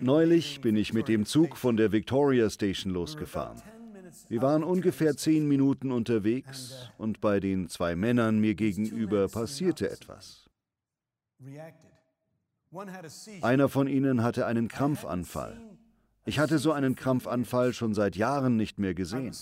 Neulich 0.00 0.60
bin 0.60 0.76
ich 0.76 0.92
mit 0.92 1.08
dem 1.08 1.26
Zug 1.26 1.56
von 1.56 1.76
der 1.76 1.90
Victoria 1.90 2.48
Station 2.50 2.92
losgefahren. 2.92 3.60
Wir 4.28 4.42
waren 4.42 4.62
ungefähr 4.62 5.16
zehn 5.16 5.48
Minuten 5.48 5.90
unterwegs 5.90 6.88
und 6.98 7.20
bei 7.20 7.40
den 7.40 7.68
zwei 7.68 7.96
Männern 7.96 8.38
mir 8.38 8.54
gegenüber 8.54 9.28
passierte 9.28 9.90
etwas. 9.90 10.48
Einer 13.40 13.68
von 13.68 13.88
ihnen 13.88 14.22
hatte 14.22 14.46
einen 14.46 14.68
Krampfanfall. 14.68 15.60
Ich 16.24 16.38
hatte 16.38 16.58
so 16.58 16.72
einen 16.72 16.94
Krampfanfall 16.94 17.72
schon 17.72 17.94
seit 17.94 18.16
Jahren 18.16 18.56
nicht 18.56 18.78
mehr 18.78 18.94
gesehen. 18.94 19.34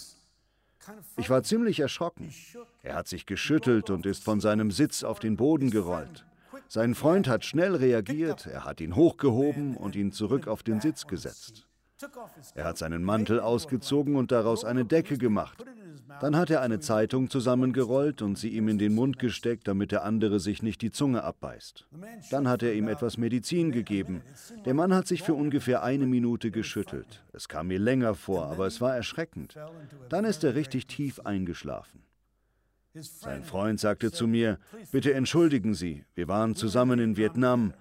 Ich 1.17 1.29
war 1.29 1.43
ziemlich 1.43 1.81
erschrocken. 1.81 2.33
Er 2.83 2.95
hat 2.95 3.09
sich 3.09 3.27
geschüttelt 3.27 3.91
und 3.91 4.07
ist 4.07 4.23
von 4.25 4.41
seinem 4.41 4.71
Sitz 4.71 5.03
auf 5.03 5.19
den 5.19 5.37
Boden 5.37 5.71
gerollt. 5.71 6.25
Sein 6.69 6.95
Freund 6.95 7.29
hat 7.29 7.45
schnell 7.45 7.75
reagiert, 7.75 8.47
er 8.47 8.65
hat 8.65 8.81
ihn 8.81 8.97
hochgehoben 8.97 9.77
und 9.77 9.97
ihn 9.97 10.13
zurück 10.13 10.49
auf 10.49 10.63
den 10.63 10.81
Sitz 10.81 11.07
gesetzt. 11.07 11.67
Er 12.55 12.65
hat 12.65 12.77
seinen 12.77 13.03
Mantel 13.03 13.41
ausgezogen 13.41 14.17
und 14.17 14.31
daraus 14.31 14.65
eine 14.65 14.85
Decke 14.85 15.17
gemacht. 15.17 15.65
Dann 16.21 16.37
hat 16.37 16.51
er 16.51 16.61
eine 16.61 16.81
Zeitung 16.81 17.31
zusammengerollt 17.31 18.23
und 18.23 18.37
sie 18.37 18.51
ihm 18.51 18.69
in 18.69 18.79
den 18.79 18.95
Mund 18.95 19.19
gesteckt, 19.19 19.67
damit 19.67 19.93
der 19.93 20.05
andere 20.05 20.39
sich 20.39 20.63
nicht 20.63 20.83
die 20.83 20.91
Zunge 20.91 21.25
abbeißt. 21.25 21.87
Dann 22.31 22.49
hat 22.49 22.63
er 22.63 22.75
ihm 22.75 22.89
etwas 22.89 23.17
Medizin 23.17 23.73
gegeben. 23.73 24.23
Der 24.65 24.75
Mann 24.75 24.95
hat 24.95 25.07
sich 25.07 25.23
für 25.23 25.35
ungefähr 25.35 25.83
eine 25.83 26.07
Minute 26.07 26.51
geschüttelt. 26.51 27.25
Es 27.33 27.49
kam 27.49 27.69
mir 27.69 27.79
länger 27.79 28.15
vor, 28.15 28.47
aber 28.47 28.67
es 28.67 28.81
war 28.81 28.95
erschreckend. 28.95 29.57
Dann 30.09 30.25
ist 30.25 30.45
er 30.45 30.55
richtig 30.55 30.87
tief 30.87 31.21
eingeschlafen. 31.21 32.06
Sein 33.01 33.45
Freund 33.45 33.79
sagte 33.79 34.11
zu 34.11 34.27
mir, 34.27 34.59
bitte 34.91 35.13
entschuldigen 35.13 35.75
Sie, 35.75 36.05
wir 36.15 36.29
waren 36.29 36.55
zusammen 36.55 36.99
in 36.99 37.17
Vietnam. 37.17 37.75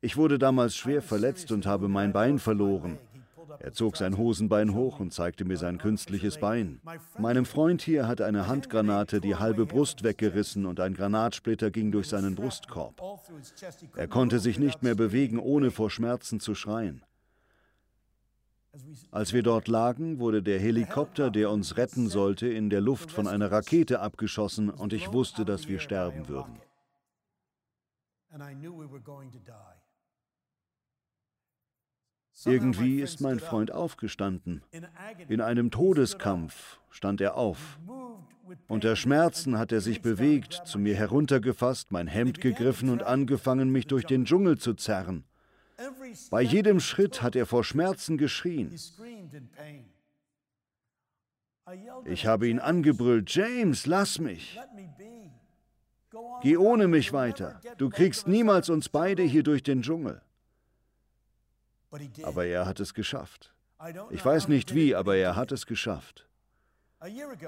Ich 0.00 0.16
wurde 0.16 0.38
damals 0.38 0.76
schwer 0.76 1.00
verletzt 1.00 1.52
und 1.52 1.66
habe 1.66 1.88
mein 1.88 2.12
Bein 2.12 2.38
verloren. 2.38 2.98
Er 3.60 3.72
zog 3.72 3.96
sein 3.96 4.16
Hosenbein 4.16 4.74
hoch 4.74 5.00
und 5.00 5.12
zeigte 5.12 5.44
mir 5.44 5.56
sein 5.56 5.78
künstliches 5.78 6.38
Bein. 6.38 6.80
Meinem 7.18 7.44
Freund 7.44 7.82
hier 7.82 8.06
hat 8.06 8.20
eine 8.20 8.46
Handgranate 8.46 9.20
die 9.20 9.36
halbe 9.36 9.64
Brust 9.64 10.02
weggerissen 10.02 10.66
und 10.66 10.80
ein 10.80 10.94
Granatsplitter 10.94 11.70
ging 11.70 11.90
durch 11.92 12.08
seinen 12.08 12.34
Brustkorb. 12.34 13.00
Er 13.96 14.08
konnte 14.08 14.38
sich 14.38 14.58
nicht 14.58 14.82
mehr 14.82 14.94
bewegen, 14.94 15.38
ohne 15.38 15.70
vor 15.70 15.90
Schmerzen 15.90 16.40
zu 16.40 16.54
schreien. 16.54 17.02
Als 19.10 19.32
wir 19.32 19.42
dort 19.42 19.68
lagen, 19.68 20.18
wurde 20.18 20.42
der 20.42 20.58
Helikopter, 20.58 21.30
der 21.30 21.50
uns 21.50 21.76
retten 21.76 22.08
sollte, 22.08 22.48
in 22.48 22.70
der 22.70 22.80
Luft 22.80 23.10
von 23.10 23.26
einer 23.26 23.50
Rakete 23.50 24.00
abgeschossen 24.00 24.70
und 24.70 24.92
ich 24.92 25.12
wusste, 25.12 25.44
dass 25.44 25.68
wir 25.68 25.80
sterben 25.80 26.28
würden. 26.28 26.60
Irgendwie 32.44 33.00
ist 33.00 33.20
mein 33.20 33.40
Freund 33.40 33.72
aufgestanden. 33.72 34.62
In 35.28 35.40
einem 35.40 35.70
Todeskampf 35.70 36.78
stand 36.90 37.20
er 37.20 37.36
auf. 37.36 37.78
Unter 38.68 38.96
Schmerzen 38.96 39.58
hat 39.58 39.72
er 39.72 39.80
sich 39.80 40.02
bewegt, 40.02 40.62
zu 40.64 40.78
mir 40.78 40.94
heruntergefasst, 40.94 41.90
mein 41.90 42.06
Hemd 42.06 42.40
gegriffen 42.40 42.90
und 42.90 43.02
angefangen, 43.02 43.70
mich 43.70 43.86
durch 43.86 44.04
den 44.04 44.24
Dschungel 44.24 44.58
zu 44.58 44.74
zerren. 44.74 45.24
Bei 46.30 46.42
jedem 46.42 46.80
Schritt 46.80 47.22
hat 47.22 47.36
er 47.36 47.46
vor 47.46 47.64
Schmerzen 47.64 48.18
geschrien. 48.18 48.74
Ich 52.04 52.26
habe 52.26 52.48
ihn 52.48 52.58
angebrüllt, 52.58 53.30
James, 53.30 53.86
lass 53.86 54.18
mich. 54.18 54.58
Geh 56.42 56.56
ohne 56.56 56.88
mich 56.88 57.12
weiter. 57.12 57.60
Du 57.76 57.90
kriegst 57.90 58.26
niemals 58.26 58.70
uns 58.70 58.88
beide 58.88 59.22
hier 59.22 59.42
durch 59.42 59.62
den 59.62 59.82
Dschungel. 59.82 60.22
Aber 62.22 62.44
er 62.46 62.66
hat 62.66 62.80
es 62.80 62.94
geschafft. 62.94 63.54
Ich 64.10 64.24
weiß 64.24 64.48
nicht 64.48 64.74
wie, 64.74 64.94
aber 64.94 65.16
er 65.16 65.36
hat 65.36 65.52
es 65.52 65.66
geschafft. 65.66 66.28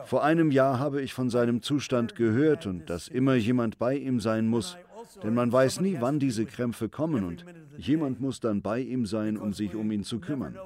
Vor 0.05 0.23
einem 0.23 0.53
Jahr 0.53 0.79
habe 0.79 1.03
ich 1.03 1.13
von 1.13 1.29
seinem 1.29 1.61
Zustand 1.61 2.15
gehört 2.15 2.67
und 2.67 2.89
dass 2.89 3.09
immer 3.09 3.35
jemand 3.35 3.79
bei 3.79 3.97
ihm 3.97 4.21
sein 4.21 4.47
muss, 4.47 4.77
denn 5.23 5.35
man 5.35 5.53
weiß 5.53 5.81
nie, 5.81 5.97
wann 6.01 6.19
diese 6.19 6.47
Krämpfe 6.47 6.89
kommen 6.89 7.25
und 7.25 7.45
jemand 7.77 8.21
muss 8.21 8.41
dann 8.41 8.63
bei 8.63 8.81
ihm 8.81 9.07
sein, 9.07 9.37
um 9.37 9.53
sich 9.53 9.75
um 9.75 9.91
ihn 9.91 10.05
zu 10.05 10.21
kümmern. 10.21 10.59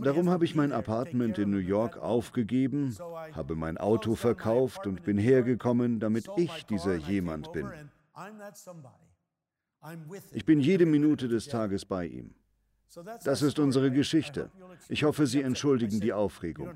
Darum 0.00 0.30
habe 0.30 0.44
ich 0.44 0.54
mein 0.54 0.72
Apartment 0.72 1.38
in 1.38 1.50
New 1.50 1.58
York 1.58 1.96
aufgegeben, 1.96 2.96
habe 3.32 3.54
mein 3.54 3.78
Auto 3.78 4.16
verkauft 4.16 4.86
und 4.86 5.04
bin 5.04 5.16
hergekommen, 5.16 6.00
damit 6.00 6.26
ich 6.36 6.66
dieser 6.66 6.96
jemand 6.96 7.52
bin. 7.52 7.68
Ich 10.32 10.44
bin 10.44 10.60
jede 10.60 10.86
Minute 10.86 11.28
des 11.28 11.46
Tages 11.46 11.84
bei 11.84 12.06
ihm. 12.06 12.34
Das 13.24 13.42
ist 13.42 13.58
unsere 13.58 13.90
Geschichte. 13.90 14.50
Ich 14.88 15.04
hoffe, 15.04 15.26
Sie 15.26 15.42
entschuldigen 15.42 16.00
die 16.00 16.12
Aufregung. 16.12 16.70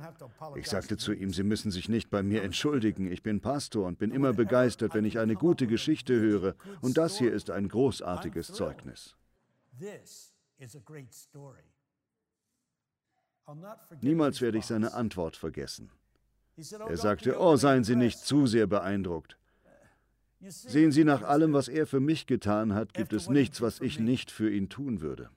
Ich 0.56 0.68
sagte 0.68 0.96
zu 0.96 1.12
ihm, 1.12 1.32
Sie 1.32 1.42
müssen 1.42 1.70
sich 1.70 1.88
nicht 1.88 2.10
bei 2.10 2.22
mir 2.22 2.42
entschuldigen. 2.42 3.10
Ich 3.10 3.22
bin 3.22 3.40
Pastor 3.40 3.86
und 3.86 3.98
bin 3.98 4.10
immer 4.10 4.32
begeistert, 4.32 4.94
wenn 4.94 5.04
ich 5.04 5.18
eine 5.18 5.34
gute 5.34 5.66
Geschichte 5.66 6.18
höre. 6.18 6.54
Und 6.80 6.98
das 6.98 7.18
hier 7.18 7.32
ist 7.32 7.50
ein 7.50 7.68
großartiges 7.68 8.48
Zeugnis. 8.48 9.16
Niemals 14.00 14.40
werde 14.40 14.58
ich 14.58 14.66
seine 14.66 14.92
Antwort 14.92 15.36
vergessen. 15.36 15.90
Er 16.88 16.96
sagte, 16.96 17.40
oh, 17.40 17.56
seien 17.56 17.84
Sie 17.84 17.96
nicht 17.96 18.18
zu 18.18 18.46
sehr 18.46 18.66
beeindruckt. 18.66 19.38
Sehen 20.40 20.92
Sie, 20.92 21.04
nach 21.04 21.22
allem, 21.22 21.52
was 21.52 21.68
er 21.68 21.86
für 21.86 22.00
mich 22.00 22.26
getan 22.26 22.74
hat, 22.74 22.94
gibt 22.94 23.12
es 23.12 23.28
nichts, 23.28 23.60
was 23.60 23.80
ich 23.80 23.98
nicht 23.98 24.30
für 24.30 24.50
ihn 24.50 24.68
tun 24.68 25.00
würde. 25.00 25.30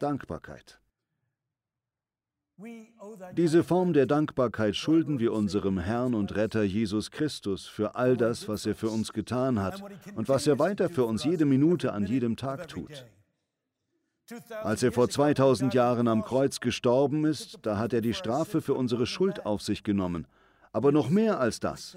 Dankbarkeit. 0.00 0.80
Diese 3.36 3.62
Form 3.62 3.92
der 3.92 4.06
Dankbarkeit 4.06 4.74
schulden 4.74 5.20
wir 5.20 5.32
unserem 5.32 5.78
Herrn 5.78 6.14
und 6.14 6.34
Retter 6.34 6.64
Jesus 6.64 7.12
Christus 7.12 7.66
für 7.66 7.94
all 7.94 8.16
das, 8.16 8.48
was 8.48 8.66
er 8.66 8.74
für 8.74 8.90
uns 8.90 9.12
getan 9.12 9.60
hat 9.60 9.80
und 10.16 10.28
was 10.28 10.48
er 10.48 10.58
weiter 10.58 10.90
für 10.90 11.04
uns 11.04 11.22
jede 11.22 11.44
Minute 11.44 11.92
an 11.92 12.06
jedem 12.06 12.36
Tag 12.36 12.66
tut. 12.66 13.06
Als 14.62 14.82
er 14.82 14.90
vor 14.90 15.08
2000 15.08 15.72
Jahren 15.72 16.08
am 16.08 16.24
Kreuz 16.24 16.58
gestorben 16.58 17.24
ist, 17.24 17.60
da 17.62 17.78
hat 17.78 17.92
er 17.92 18.00
die 18.00 18.14
Strafe 18.14 18.60
für 18.60 18.74
unsere 18.74 19.06
Schuld 19.06 19.46
auf 19.46 19.62
sich 19.62 19.84
genommen. 19.84 20.26
Aber 20.72 20.92
noch 20.92 21.08
mehr 21.08 21.40
als 21.40 21.60
das. 21.60 21.96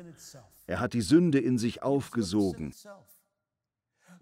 Er 0.67 0.79
hat 0.79 0.93
die 0.93 1.01
Sünde 1.01 1.39
in 1.39 1.57
sich 1.57 1.81
aufgesogen. 1.81 2.73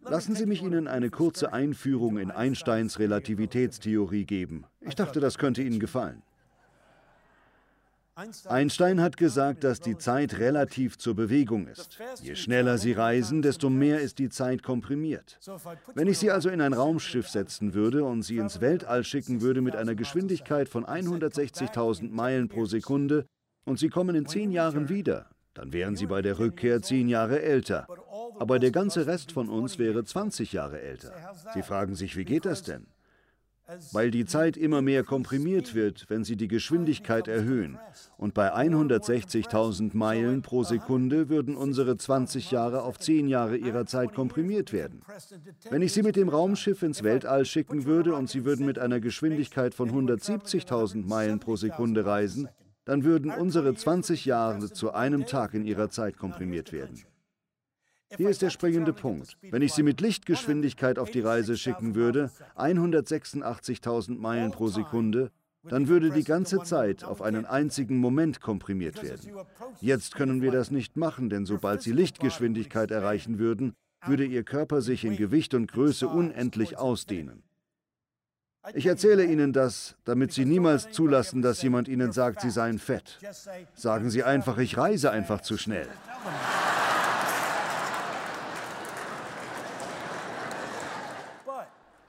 Lassen 0.03 0.35
Sie 0.35 0.45
mich 0.45 0.61
Ihnen 0.61 0.87
eine 0.87 1.09
kurze 1.09 1.53
Einführung 1.53 2.17
in 2.17 2.31
Einsteins 2.31 2.99
Relativitätstheorie 2.99 4.25
geben. 4.25 4.65
Ich 4.81 4.95
dachte, 4.95 5.19
das 5.19 5.37
könnte 5.37 5.61
Ihnen 5.61 5.79
gefallen. 5.79 6.21
Einstein 8.47 8.99
hat 8.99 9.15
gesagt, 9.15 9.63
dass 9.63 9.79
die 9.79 9.97
Zeit 9.97 10.39
relativ 10.39 10.97
zur 10.97 11.15
Bewegung 11.15 11.67
ist. 11.67 11.99
Je 12.21 12.35
schneller 12.35 12.77
Sie 12.77 12.91
reisen, 12.91 13.41
desto 13.41 13.69
mehr 13.69 14.01
ist 14.01 14.19
die 14.19 14.29
Zeit 14.29 14.61
komprimiert. 14.61 15.39
Wenn 15.95 16.07
ich 16.07 16.17
Sie 16.17 16.29
also 16.29 16.49
in 16.49 16.59
ein 16.59 16.73
Raumschiff 16.73 17.29
setzen 17.29 17.73
würde 17.73 18.03
und 18.03 18.23
Sie 18.23 18.37
ins 18.37 18.59
Weltall 18.59 19.05
schicken 19.05 19.41
würde 19.41 19.61
mit 19.61 19.75
einer 19.75 19.95
Geschwindigkeit 19.95 20.67
von 20.67 20.85
160.000 20.85 22.09
Meilen 22.11 22.49
pro 22.49 22.65
Sekunde 22.65 23.25
und 23.65 23.79
Sie 23.79 23.89
kommen 23.89 24.15
in 24.15 24.25
zehn 24.25 24.51
Jahren 24.51 24.89
wieder, 24.89 25.29
dann 25.53 25.71
wären 25.71 25.95
Sie 25.95 26.05
bei 26.05 26.21
der 26.21 26.39
Rückkehr 26.39 26.81
zehn 26.81 27.07
Jahre 27.07 27.41
älter. 27.41 27.87
Aber 28.37 28.59
der 28.59 28.71
ganze 28.71 29.07
Rest 29.07 29.31
von 29.31 29.49
uns 29.49 29.79
wäre 29.79 30.03
20 30.03 30.53
Jahre 30.53 30.81
älter. 30.81 31.13
Sie 31.53 31.63
fragen 31.63 31.95
sich, 31.95 32.15
wie 32.15 32.25
geht 32.25 32.45
das 32.45 32.63
denn? 32.63 32.85
weil 33.91 34.11
die 34.11 34.25
Zeit 34.25 34.57
immer 34.57 34.81
mehr 34.81 35.03
komprimiert 35.03 35.75
wird, 35.75 36.05
wenn 36.09 36.23
Sie 36.23 36.35
die 36.35 36.47
Geschwindigkeit 36.47 37.27
erhöhen. 37.27 37.77
Und 38.17 38.33
bei 38.33 38.53
160.000 38.53 39.95
Meilen 39.95 40.41
pro 40.41 40.63
Sekunde 40.63 41.29
würden 41.29 41.55
unsere 41.55 41.97
20 41.97 42.51
Jahre 42.51 42.81
auf 42.81 42.97
10 42.97 43.27
Jahre 43.27 43.57
Ihrer 43.57 43.85
Zeit 43.85 44.13
komprimiert 44.13 44.73
werden. 44.73 45.01
Wenn 45.69 45.81
ich 45.81 45.93
Sie 45.93 46.03
mit 46.03 46.15
dem 46.15 46.29
Raumschiff 46.29 46.81
ins 46.81 47.03
Weltall 47.03 47.45
schicken 47.45 47.85
würde 47.85 48.15
und 48.15 48.29
Sie 48.29 48.43
würden 48.45 48.65
mit 48.65 48.79
einer 48.79 48.99
Geschwindigkeit 48.99 49.75
von 49.75 49.91
170.000 49.91 51.07
Meilen 51.07 51.39
pro 51.39 51.55
Sekunde 51.55 52.05
reisen, 52.05 52.49
dann 52.85 53.03
würden 53.03 53.31
unsere 53.31 53.75
20 53.75 54.25
Jahre 54.25 54.71
zu 54.71 54.93
einem 54.93 55.27
Tag 55.27 55.53
in 55.53 55.63
Ihrer 55.63 55.89
Zeit 55.89 56.17
komprimiert 56.17 56.73
werden. 56.73 57.03
Hier 58.17 58.29
ist 58.29 58.41
der 58.41 58.49
springende 58.49 58.93
Punkt. 58.93 59.37
Wenn 59.41 59.61
ich 59.61 59.73
Sie 59.73 59.83
mit 59.83 60.01
Lichtgeschwindigkeit 60.01 60.97
auf 60.97 61.11
die 61.11 61.21
Reise 61.21 61.57
schicken 61.57 61.95
würde, 61.95 62.31
186.000 62.55 64.17
Meilen 64.17 64.51
pro 64.51 64.67
Sekunde, 64.67 65.31
dann 65.63 65.87
würde 65.87 66.09
die 66.09 66.23
ganze 66.23 66.63
Zeit 66.63 67.03
auf 67.03 67.21
einen 67.21 67.45
einzigen 67.45 67.97
Moment 67.97 68.41
komprimiert 68.41 69.03
werden. 69.03 69.31
Jetzt 69.81 70.15
können 70.15 70.41
wir 70.41 70.51
das 70.51 70.71
nicht 70.71 70.97
machen, 70.97 71.29
denn 71.29 71.45
sobald 71.45 71.81
Sie 71.81 71.91
Lichtgeschwindigkeit 71.91 72.91
erreichen 72.91 73.37
würden, 73.39 73.73
würde 74.05 74.25
Ihr 74.25 74.43
Körper 74.43 74.81
sich 74.81 75.05
in 75.05 75.17
Gewicht 75.17 75.53
und 75.53 75.71
Größe 75.71 76.07
unendlich 76.07 76.77
ausdehnen. 76.77 77.43
Ich 78.73 78.85
erzähle 78.85 79.25
Ihnen 79.25 79.53
das, 79.53 79.95
damit 80.03 80.33
Sie 80.33 80.45
niemals 80.45 80.91
zulassen, 80.91 81.41
dass 81.41 81.61
jemand 81.61 81.87
Ihnen 81.87 82.11
sagt, 82.11 82.41
Sie 82.41 82.49
seien 82.49 82.79
fett. 82.79 83.19
Sagen 83.73 84.09
Sie 84.09 84.23
einfach, 84.23 84.57
ich 84.57 84.77
reise 84.77 85.11
einfach 85.11 85.41
zu 85.41 85.57
schnell. 85.57 85.87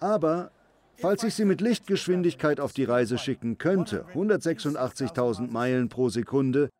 Aber 0.00 0.50
falls 0.96 1.22
ich 1.22 1.34
Sie 1.34 1.44
mit 1.44 1.60
Lichtgeschwindigkeit 1.60 2.58
auf 2.58 2.72
die 2.72 2.84
Reise 2.84 3.18
schicken 3.18 3.58
könnte, 3.58 4.06
186.000 4.14 5.50
Meilen 5.50 5.88
pro 5.88 6.08
Sekunde, 6.08 6.70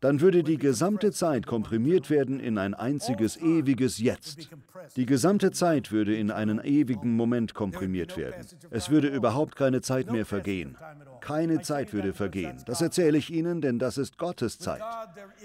dann 0.00 0.20
würde 0.20 0.42
die 0.42 0.58
gesamte 0.58 1.10
Zeit 1.10 1.46
komprimiert 1.46 2.10
werden 2.10 2.38
in 2.38 2.58
ein 2.58 2.74
einziges 2.74 3.38
ewiges 3.38 3.98
Jetzt. 3.98 4.50
Die 4.94 5.06
gesamte 5.06 5.52
Zeit 5.52 5.90
würde 5.90 6.14
in 6.14 6.30
einen 6.30 6.60
ewigen 6.62 7.16
Moment 7.16 7.54
komprimiert 7.54 8.16
werden. 8.16 8.46
Es 8.70 8.90
würde 8.90 9.08
überhaupt 9.08 9.56
keine 9.56 9.80
Zeit 9.80 10.10
mehr 10.10 10.26
vergehen. 10.26 10.76
Keine 11.20 11.62
Zeit 11.62 11.92
würde 11.94 12.12
vergehen. 12.12 12.62
Das 12.66 12.82
erzähle 12.82 13.16
ich 13.16 13.32
Ihnen, 13.32 13.60
denn 13.60 13.78
das 13.78 13.96
ist 13.96 14.18
Gottes 14.18 14.58
Zeit. 14.58 14.82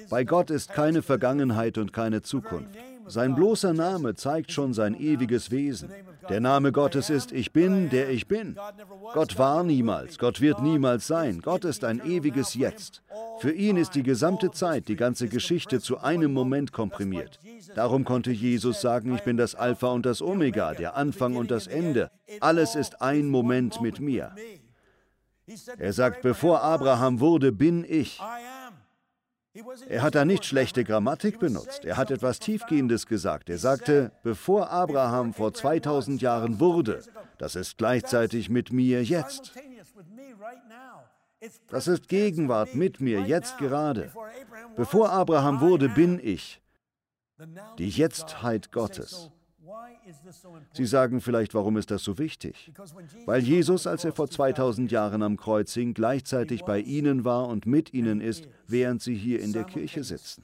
Bei 0.10 0.26
Gott 0.26 0.52
ist 0.52 0.74
keine 0.74 1.02
Vergangenheit 1.02 1.78
und 1.78 1.94
keine 1.94 2.22
Zukunft. 2.22 2.78
Sein 3.12 3.36
bloßer 3.36 3.74
Name 3.74 4.16
zeigt 4.16 4.54
schon 4.54 4.74
sein 4.74 4.96
ewiges 4.98 5.52
Wesen. 5.52 5.90
Der 6.30 6.40
Name 6.40 6.72
Gottes 6.72 7.10
ist 7.10 7.34
Ich 7.34 7.52
bin, 7.52 7.90
der 7.90 8.10
ich 8.10 8.26
bin. 8.30 8.58
Gott 9.14 9.38
war 9.38 9.64
niemals, 9.64 10.18
Gott 10.18 10.40
wird 10.40 10.62
niemals 10.62 11.08
sein. 11.08 11.42
Gott 11.42 11.66
ist 11.66 11.84
ein 11.84 12.02
ewiges 12.06 12.54
Jetzt. 12.54 13.04
Für 13.40 13.52
ihn 13.52 13.76
ist 13.76 13.96
die 13.96 14.04
gesamte 14.04 14.52
Zeit, 14.52 14.88
die 14.88 14.96
ganze 14.96 15.28
Geschichte 15.28 15.82
zu 15.82 15.98
einem 15.98 16.32
Moment 16.32 16.72
komprimiert. 16.72 17.38
Darum 17.76 18.06
konnte 18.06 18.32
Jesus 18.32 18.80
sagen, 18.80 19.14
ich 19.14 19.24
bin 19.24 19.36
das 19.36 19.56
Alpha 19.56 19.88
und 19.88 20.06
das 20.06 20.22
Omega, 20.22 20.74
der 20.74 20.96
Anfang 20.96 21.36
und 21.36 21.52
das 21.52 21.68
Ende. 21.68 22.12
Alles 22.40 22.76
ist 22.76 23.02
ein 23.02 23.28
Moment 23.28 23.82
mit 23.82 24.00
mir. 24.00 24.34
Er 25.78 25.92
sagt, 25.92 26.22
bevor 26.22 26.62
Abraham 26.62 27.20
wurde, 27.20 27.52
bin 27.52 27.84
ich. 27.86 28.22
Er 29.90 30.02
hat 30.02 30.16
da 30.16 30.24
nicht 30.24 30.46
schlechte 30.46 30.84
Grammatik 30.86 31.40
benutzt. 31.40 31.84
Er 31.84 31.98
hat 31.98 32.10
etwas 32.10 32.40
Tiefgehendes 32.40 33.06
gesagt. 33.06 33.50
Er 33.50 33.58
sagte, 33.58 34.12
bevor 34.24 34.70
Abraham 34.70 35.34
vor 35.34 35.54
2000 35.54 36.22
Jahren 36.22 36.60
wurde, 36.60 37.04
das 37.38 37.56
ist 37.56 37.78
gleichzeitig 37.78 38.50
mit 38.50 38.72
mir 38.72 39.04
jetzt. 39.04 39.54
Das 41.68 41.88
ist 41.88 42.08
Gegenwart 42.08 42.76
mit 42.76 43.02
mir 43.02 43.22
jetzt 43.22 43.58
gerade. 43.58 44.12
Bevor 44.78 45.10
Abraham 45.10 45.60
wurde, 45.60 45.90
bin 45.90 46.20
ich. 46.24 46.62
Die 47.78 47.90
Jetztheit 47.90 48.72
Gottes. 48.72 49.32
Sie 50.74 50.86
sagen 50.86 51.22
vielleicht, 51.22 51.54
warum 51.54 51.78
ist 51.78 51.92
das 51.92 52.04
so 52.04 52.18
wichtig? 52.18 52.72
Weil 53.26 53.42
Jesus, 53.42 53.88
als 53.88 54.06
er 54.06 54.14
vor 54.14 54.30
2000 54.30 54.92
Jahren 54.92 55.24
am 55.24 55.38
Kreuz 55.38 55.74
hing, 55.74 55.94
gleichzeitig 55.94 56.64
bei 56.64 56.80
ihnen 56.80 57.26
war 57.26 57.48
und 57.48 57.66
mit 57.66 57.94
ihnen 57.94 58.22
ist, 58.22 58.48
während 58.68 59.02
sie 59.02 59.16
hier 59.16 59.42
in 59.42 59.54
der 59.54 59.64
Kirche 59.64 60.04
sitzen. 60.04 60.44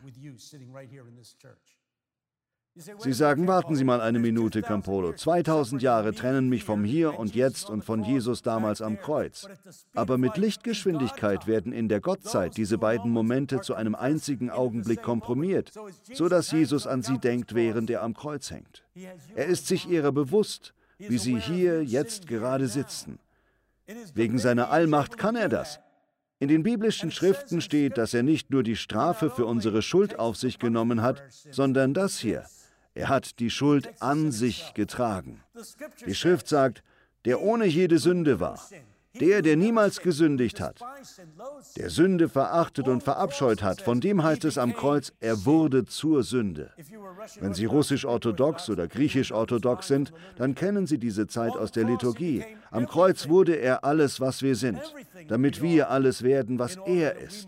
Sie 2.99 3.13
sagen, 3.13 3.47
warten 3.47 3.75
Sie 3.75 3.83
mal 3.83 4.01
eine 4.01 4.19
Minute, 4.19 4.61
Campolo. 4.61 5.13
2000 5.13 5.81
Jahre 5.81 6.13
trennen 6.13 6.47
mich 6.47 6.63
vom 6.63 6.83
Hier 6.83 7.17
und 7.17 7.33
Jetzt 7.33 7.69
und 7.69 7.83
von 7.83 8.03
Jesus 8.03 8.43
damals 8.43 8.81
am 8.81 8.99
Kreuz. 8.99 9.47
Aber 9.95 10.17
mit 10.17 10.37
Lichtgeschwindigkeit 10.37 11.47
werden 11.47 11.73
in 11.73 11.89
der 11.89 12.01
Gottzeit 12.01 12.55
diese 12.55 12.77
beiden 12.77 13.09
Momente 13.11 13.61
zu 13.61 13.73
einem 13.73 13.95
einzigen 13.95 14.51
Augenblick 14.51 15.01
komprimiert, 15.01 15.71
so 16.13 16.29
dass 16.29 16.51
Jesus 16.51 16.85
an 16.85 17.01
sie 17.01 17.17
denkt, 17.17 17.55
während 17.55 17.89
er 17.89 18.03
am 18.03 18.13
Kreuz 18.13 18.51
hängt. 18.51 18.83
Er 19.35 19.47
ist 19.47 19.67
sich 19.67 19.89
ihrer 19.89 20.11
bewusst, 20.11 20.73
wie 20.99 21.17
sie 21.17 21.39
hier 21.39 21.83
jetzt 21.83 22.27
gerade 22.27 22.67
sitzen. 22.67 23.17
Wegen 24.13 24.37
seiner 24.37 24.69
Allmacht 24.69 25.17
kann 25.17 25.35
er 25.35 25.49
das. 25.49 25.79
In 26.39 26.49
den 26.49 26.61
biblischen 26.61 27.09
Schriften 27.09 27.61
steht, 27.61 27.97
dass 27.97 28.13
er 28.13 28.21
nicht 28.21 28.51
nur 28.51 28.61
die 28.61 28.75
Strafe 28.75 29.31
für 29.31 29.47
unsere 29.47 29.81
Schuld 29.81 30.19
auf 30.19 30.37
sich 30.37 30.59
genommen 30.59 31.01
hat, 31.01 31.23
sondern 31.49 31.95
das 31.95 32.19
hier, 32.19 32.45
er 32.97 33.09
hat 33.09 33.39
die 33.39 33.49
Schuld 33.49 33.89
an 33.99 34.31
sich 34.31 34.73
getragen. 34.73 35.43
Die 36.05 36.15
Schrift 36.15 36.47
sagt, 36.47 36.83
der 37.25 37.41
ohne 37.41 37.65
jede 37.65 37.99
Sünde 37.99 38.39
war, 38.39 38.59
der, 39.19 39.41
der 39.41 39.55
niemals 39.55 40.01
gesündigt 40.01 40.59
hat, 40.59 40.79
der 41.75 41.89
Sünde 41.89 42.29
verachtet 42.29 42.87
und 42.87 43.03
verabscheut 43.03 43.61
hat, 43.61 43.81
von 43.81 43.99
dem 43.99 44.23
heißt 44.23 44.45
es 44.45 44.57
am 44.57 44.73
Kreuz, 44.73 45.11
er 45.19 45.45
wurde 45.45 45.85
zur 45.85 46.23
Sünde. 46.23 46.71
Wenn 47.39 47.53
Sie 47.53 47.65
russisch-orthodox 47.65 48.69
oder 48.69 48.87
griechisch-orthodox 48.87 49.87
sind, 49.87 50.11
dann 50.35 50.55
kennen 50.55 50.87
Sie 50.87 50.97
diese 50.97 51.27
Zeit 51.27 51.53
aus 51.53 51.71
der 51.71 51.85
Liturgie. 51.85 52.43
Am 52.71 52.87
Kreuz 52.87 53.27
wurde 53.27 53.55
er 53.55 53.83
alles, 53.83 54.19
was 54.19 54.41
wir 54.41 54.55
sind, 54.55 54.81
damit 55.27 55.61
wir 55.61 55.89
alles 55.89 56.23
werden, 56.23 56.59
was 56.59 56.77
er 56.85 57.15
ist. 57.17 57.47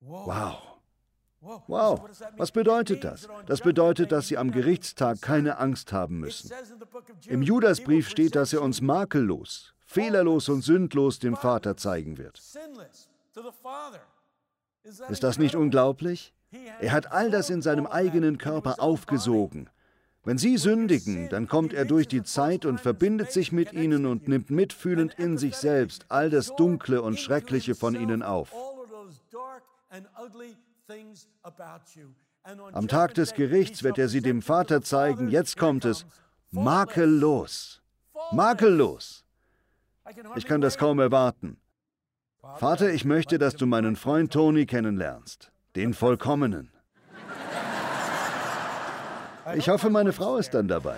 Wow. 0.00 0.79
Wow, 1.42 2.08
was 2.36 2.50
bedeutet 2.50 3.02
das? 3.02 3.26
Das 3.46 3.62
bedeutet, 3.62 4.12
dass 4.12 4.28
Sie 4.28 4.36
am 4.36 4.50
Gerichtstag 4.50 5.22
keine 5.22 5.58
Angst 5.58 5.92
haben 5.92 6.20
müssen. 6.20 6.50
Im 7.26 7.42
Judasbrief 7.42 8.10
steht, 8.10 8.36
dass 8.36 8.52
er 8.52 8.60
uns 8.60 8.82
makellos, 8.82 9.74
fehlerlos 9.86 10.50
und 10.50 10.62
sündlos 10.62 11.18
dem 11.18 11.36
Vater 11.36 11.76
zeigen 11.78 12.18
wird. 12.18 12.40
Ist 15.08 15.22
das 15.22 15.38
nicht 15.38 15.54
unglaublich? 15.54 16.34
Er 16.80 16.92
hat 16.92 17.12
all 17.12 17.30
das 17.30 17.48
in 17.48 17.62
seinem 17.62 17.86
eigenen 17.86 18.36
Körper 18.36 18.80
aufgesogen. 18.80 19.70
Wenn 20.22 20.36
Sie 20.36 20.58
sündigen, 20.58 21.30
dann 21.30 21.48
kommt 21.48 21.72
er 21.72 21.86
durch 21.86 22.06
die 22.06 22.22
Zeit 22.22 22.66
und 22.66 22.80
verbindet 22.80 23.32
sich 23.32 23.52
mit 23.52 23.72
Ihnen 23.72 24.04
und 24.04 24.28
nimmt 24.28 24.50
mitfühlend 24.50 25.14
in 25.14 25.38
sich 25.38 25.56
selbst 25.56 26.04
all 26.08 26.28
das 26.28 26.54
Dunkle 26.56 27.00
und 27.00 27.18
Schreckliche 27.18 27.74
von 27.74 27.94
Ihnen 27.94 28.22
auf. 28.22 28.52
Am 32.72 32.88
Tag 32.88 33.14
des 33.14 33.34
Gerichts 33.34 33.82
wird 33.82 33.98
er 33.98 34.08
sie 34.08 34.22
dem 34.22 34.42
Vater 34.42 34.82
zeigen, 34.82 35.28
jetzt 35.28 35.56
kommt 35.56 35.84
es, 35.84 36.06
makellos. 36.50 37.82
Makellos. 38.32 39.24
Ich 40.36 40.46
kann 40.46 40.60
das 40.60 40.78
kaum 40.78 40.98
erwarten. 40.98 41.58
Vater, 42.56 42.92
ich 42.92 43.04
möchte, 43.04 43.38
dass 43.38 43.54
du 43.54 43.66
meinen 43.66 43.96
Freund 43.96 44.32
Tony 44.32 44.66
kennenlernst, 44.66 45.52
den 45.76 45.94
Vollkommenen. 45.94 46.72
Ich 49.54 49.68
hoffe, 49.68 49.90
meine 49.90 50.12
Frau 50.12 50.36
ist 50.36 50.54
dann 50.54 50.68
dabei. 50.68 50.96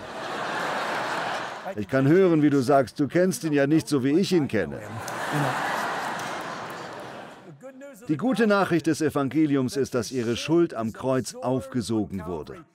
Ich 1.75 1.87
kann 1.87 2.07
hören, 2.07 2.41
wie 2.41 2.49
du 2.49 2.61
sagst, 2.61 2.99
du 2.99 3.07
kennst 3.07 3.43
ihn 3.43 3.53
ja 3.53 3.67
nicht 3.67 3.87
so, 3.87 4.03
wie 4.03 4.17
ich 4.17 4.31
ihn 4.31 4.47
kenne. 4.47 4.79
Die 8.07 8.17
gute 8.17 8.47
Nachricht 8.47 8.87
des 8.87 9.01
Evangeliums 9.01 9.77
ist, 9.77 9.95
dass 9.95 10.11
ihre 10.11 10.35
Schuld 10.35 10.73
am 10.73 10.91
Kreuz 10.91 11.35
aufgesogen 11.35 12.25
wurde. 12.25 12.65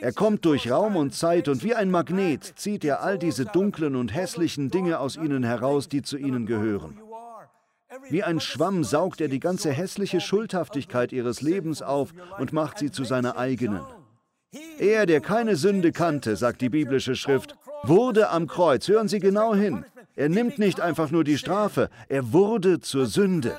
Er 0.00 0.12
kommt 0.12 0.44
durch 0.44 0.70
Raum 0.70 0.96
und 0.96 1.14
Zeit 1.14 1.48
und 1.48 1.62
wie 1.64 1.74
ein 1.74 1.90
Magnet 1.90 2.44
zieht 2.56 2.84
er 2.84 3.02
all 3.02 3.18
diese 3.18 3.44
dunklen 3.44 3.96
und 3.96 4.14
hässlichen 4.14 4.70
Dinge 4.70 4.98
aus 4.98 5.16
ihnen 5.16 5.42
heraus, 5.42 5.88
die 5.88 6.02
zu 6.02 6.16
ihnen 6.16 6.46
gehören. 6.46 6.98
Wie 8.08 8.22
ein 8.22 8.40
Schwamm 8.40 8.84
saugt 8.84 9.20
er 9.20 9.28
die 9.28 9.40
ganze 9.40 9.70
hässliche 9.70 10.20
Schuldhaftigkeit 10.20 11.12
ihres 11.12 11.42
Lebens 11.42 11.82
auf 11.82 12.12
und 12.38 12.52
macht 12.52 12.78
sie 12.78 12.90
zu 12.90 13.04
seiner 13.04 13.36
eigenen. 13.36 13.82
Er, 14.78 15.06
der 15.06 15.20
keine 15.20 15.56
Sünde 15.56 15.92
kannte, 15.92 16.36
sagt 16.36 16.60
die 16.60 16.68
biblische 16.68 17.16
Schrift, 17.16 17.56
wurde 17.84 18.30
am 18.30 18.46
Kreuz. 18.46 18.88
Hören 18.88 19.08
Sie 19.08 19.18
genau 19.18 19.54
hin. 19.54 19.84
Er 20.14 20.28
nimmt 20.28 20.58
nicht 20.58 20.80
einfach 20.80 21.10
nur 21.10 21.24
die 21.24 21.38
Strafe, 21.38 21.88
er 22.08 22.32
wurde 22.32 22.80
zur 22.80 23.06
Sünde. 23.06 23.56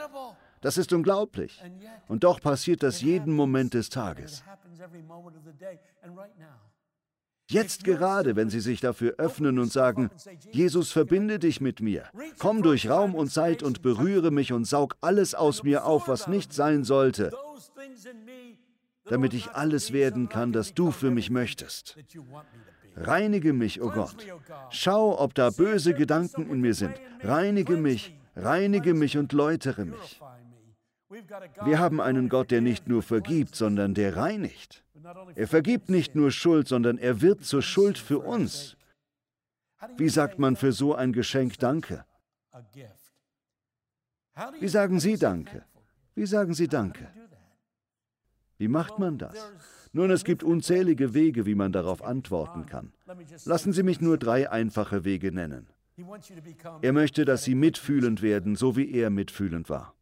Das 0.63 0.77
ist 0.77 0.91
unglaublich. 0.93 1.62
Und 2.08 2.24
doch 2.24 2.39
passiert 2.39 2.82
das 2.82 3.01
jeden 3.01 3.36
Moment 3.36 3.74
des 3.74 3.89
Tages. 3.89 4.43
Jetzt 7.50 7.84
gerade, 7.84 8.36
wenn 8.36 8.50
Sie 8.50 8.62
sich 8.62 8.79
dafür 8.79 9.15
öffnen 9.17 9.60
und 9.60 9.72
sagen, 9.72 10.10
Jesus, 10.51 10.91
verbinde 10.91 11.38
dich 11.38 11.60
mit 11.62 11.82
mir, 11.82 12.05
komm 12.39 12.63
durch 12.63 12.89
Raum 12.89 13.13
und 13.13 13.32
Zeit 13.32 13.62
und 13.62 13.82
berühre 13.82 14.32
mich 14.32 14.53
und 14.53 14.65
saug 14.65 14.96
alles 15.01 15.36
aus 15.36 15.63
mir 15.63 15.86
auf, 15.86 16.08
was 16.08 16.27
nicht 16.27 16.53
sein 16.53 16.84
sollte, 16.84 17.32
damit 19.05 19.34
ich 19.34 19.51
alles 19.51 19.91
werden 19.91 20.29
kann, 20.29 20.53
das 20.53 20.74
du 20.74 20.91
für 20.91 21.12
mich 21.12 21.29
möchtest. 21.29 21.98
Reinige 22.96 23.53
mich, 23.53 23.82
o 23.82 23.88
oh 23.88 23.91
Gott. 23.91 24.15
Schau, 24.70 25.20
ob 25.20 25.34
da 25.34 25.50
böse 25.50 25.93
Gedanken 25.93 26.50
in 26.50 26.62
mir 26.62 26.74
sind. 26.74 26.96
Reinige 27.22 27.75
mich, 27.75 28.17
reinige 28.36 28.93
mich 28.93 29.17
und 29.17 29.34
läutere 29.34 29.86
mich. 29.86 30.22
Wir 31.65 31.79
haben 31.79 32.01
einen 32.01 32.29
Gott, 32.29 32.51
der 32.51 32.62
nicht 32.62 32.88
nur 32.88 33.03
vergibt, 33.03 33.55
sondern 33.55 33.93
der 33.93 34.15
reinigt. 34.15 34.84
Er 35.36 35.48
vergibt 35.48 35.89
nicht 35.89 36.15
nur 36.15 36.32
Schuld, 36.32 36.67
sondern 36.67 36.98
er 36.98 37.22
wird 37.22 37.43
zur 37.43 37.62
Schuld 37.62 37.98
für 37.98 38.20
uns. 38.20 38.77
Wie 39.98 40.10
sagt 40.10 40.39
man 40.39 40.55
für 40.55 40.72
so 40.72 40.96
ein 40.96 41.13
Geschenk 41.13 41.60
Danke? 41.60 42.05
Wie 44.60 44.67
sagen 44.67 45.00
Sie 45.00 45.17
Danke? 45.17 45.65
Wie 46.15 46.25
sagen 46.25 46.53
Sie 46.53 46.67
Danke? 46.67 47.08
Wie 48.58 48.67
macht 48.67 48.98
man 49.00 49.17
das? 49.17 49.51
Nun, 49.91 50.10
es 50.10 50.24
gibt 50.24 50.43
unzählige 50.43 51.13
Wege, 51.13 51.46
wie 51.46 51.55
man 51.55 51.72
darauf 51.72 52.03
antworten 52.03 52.65
kann. 52.65 52.93
Lassen 53.46 53.74
Sie 53.74 53.84
mich 53.84 54.01
nur 54.01 54.17
drei 54.17 54.50
einfache 54.50 55.03
Wege 55.03 55.32
nennen. 55.32 55.67
Er 56.82 56.93
möchte, 56.93 57.25
dass 57.25 57.43
Sie 57.43 57.53
mitfühlend 57.53 58.22
werden, 58.22 58.55
so 58.55 58.75
wie 58.75 58.91
er 58.91 59.10
mitfühlend 59.10 59.70
war. 59.70 59.93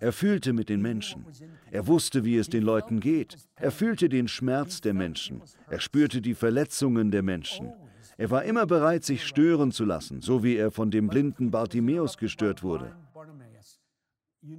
Er 0.00 0.12
fühlte 0.12 0.52
mit 0.52 0.68
den 0.68 0.80
Menschen. 0.80 1.26
Er 1.70 1.86
wusste, 1.86 2.24
wie 2.24 2.36
es 2.36 2.48
den 2.48 2.62
Leuten 2.62 3.00
geht. 3.00 3.36
Er 3.56 3.70
fühlte 3.70 4.08
den 4.08 4.28
Schmerz 4.28 4.80
der 4.80 4.94
Menschen. 4.94 5.42
Er 5.68 5.80
spürte 5.80 6.20
die 6.20 6.34
Verletzungen 6.34 7.10
der 7.10 7.22
Menschen. 7.22 7.72
Er 8.16 8.30
war 8.30 8.44
immer 8.44 8.66
bereit, 8.66 9.04
sich 9.04 9.26
stören 9.26 9.72
zu 9.72 9.84
lassen, 9.84 10.22
so 10.22 10.42
wie 10.42 10.56
er 10.56 10.70
von 10.70 10.90
dem 10.90 11.08
blinden 11.08 11.50
Bartimäus 11.50 12.16
gestört 12.16 12.62
wurde. 12.62 12.96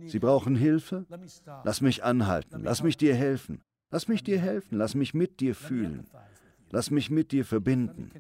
Sie 0.06 0.20
brauchen 0.20 0.56
Hilfe? 0.56 1.06
Lass 1.64 1.82
mich 1.82 2.04
anhalten, 2.04 2.62
lass 2.64 2.84
mich 2.84 2.98
dir 2.98 3.16
helfen. 3.16 3.62
Lass 3.90 4.08
mich 4.08 4.24
dir 4.24 4.40
helfen, 4.40 4.78
lass 4.78 4.96
mich 4.96 5.14
mit 5.14 5.40
dir 5.40 5.56
fühlen. 5.56 6.06
Lass 6.70 6.92
mich 6.92 7.10
mit 7.10 7.32
dir 7.32 7.46
verbinden. 7.46 8.12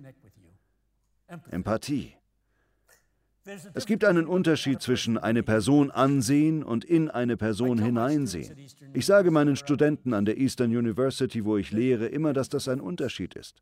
Empathie. 1.51 2.15
Es 3.73 3.85
gibt 3.85 4.03
einen 4.03 4.27
Unterschied 4.27 4.81
zwischen 4.81 5.17
eine 5.17 5.43
Person 5.43 5.91
ansehen 5.91 6.63
und 6.63 6.83
in 6.83 7.09
eine 7.09 7.37
Person 7.37 7.81
hineinsehen. 7.81 8.55
Ich 8.93 9.05
sage 9.05 9.31
meinen 9.31 9.55
Studenten 9.55 10.13
an 10.13 10.25
der 10.25 10.37
Eastern 10.37 10.75
University, 10.75 11.45
wo 11.45 11.57
ich 11.57 11.71
lehre, 11.71 12.07
immer, 12.07 12.33
dass 12.33 12.49
das 12.49 12.67
ein 12.67 12.81
Unterschied 12.81 13.35
ist. 13.35 13.61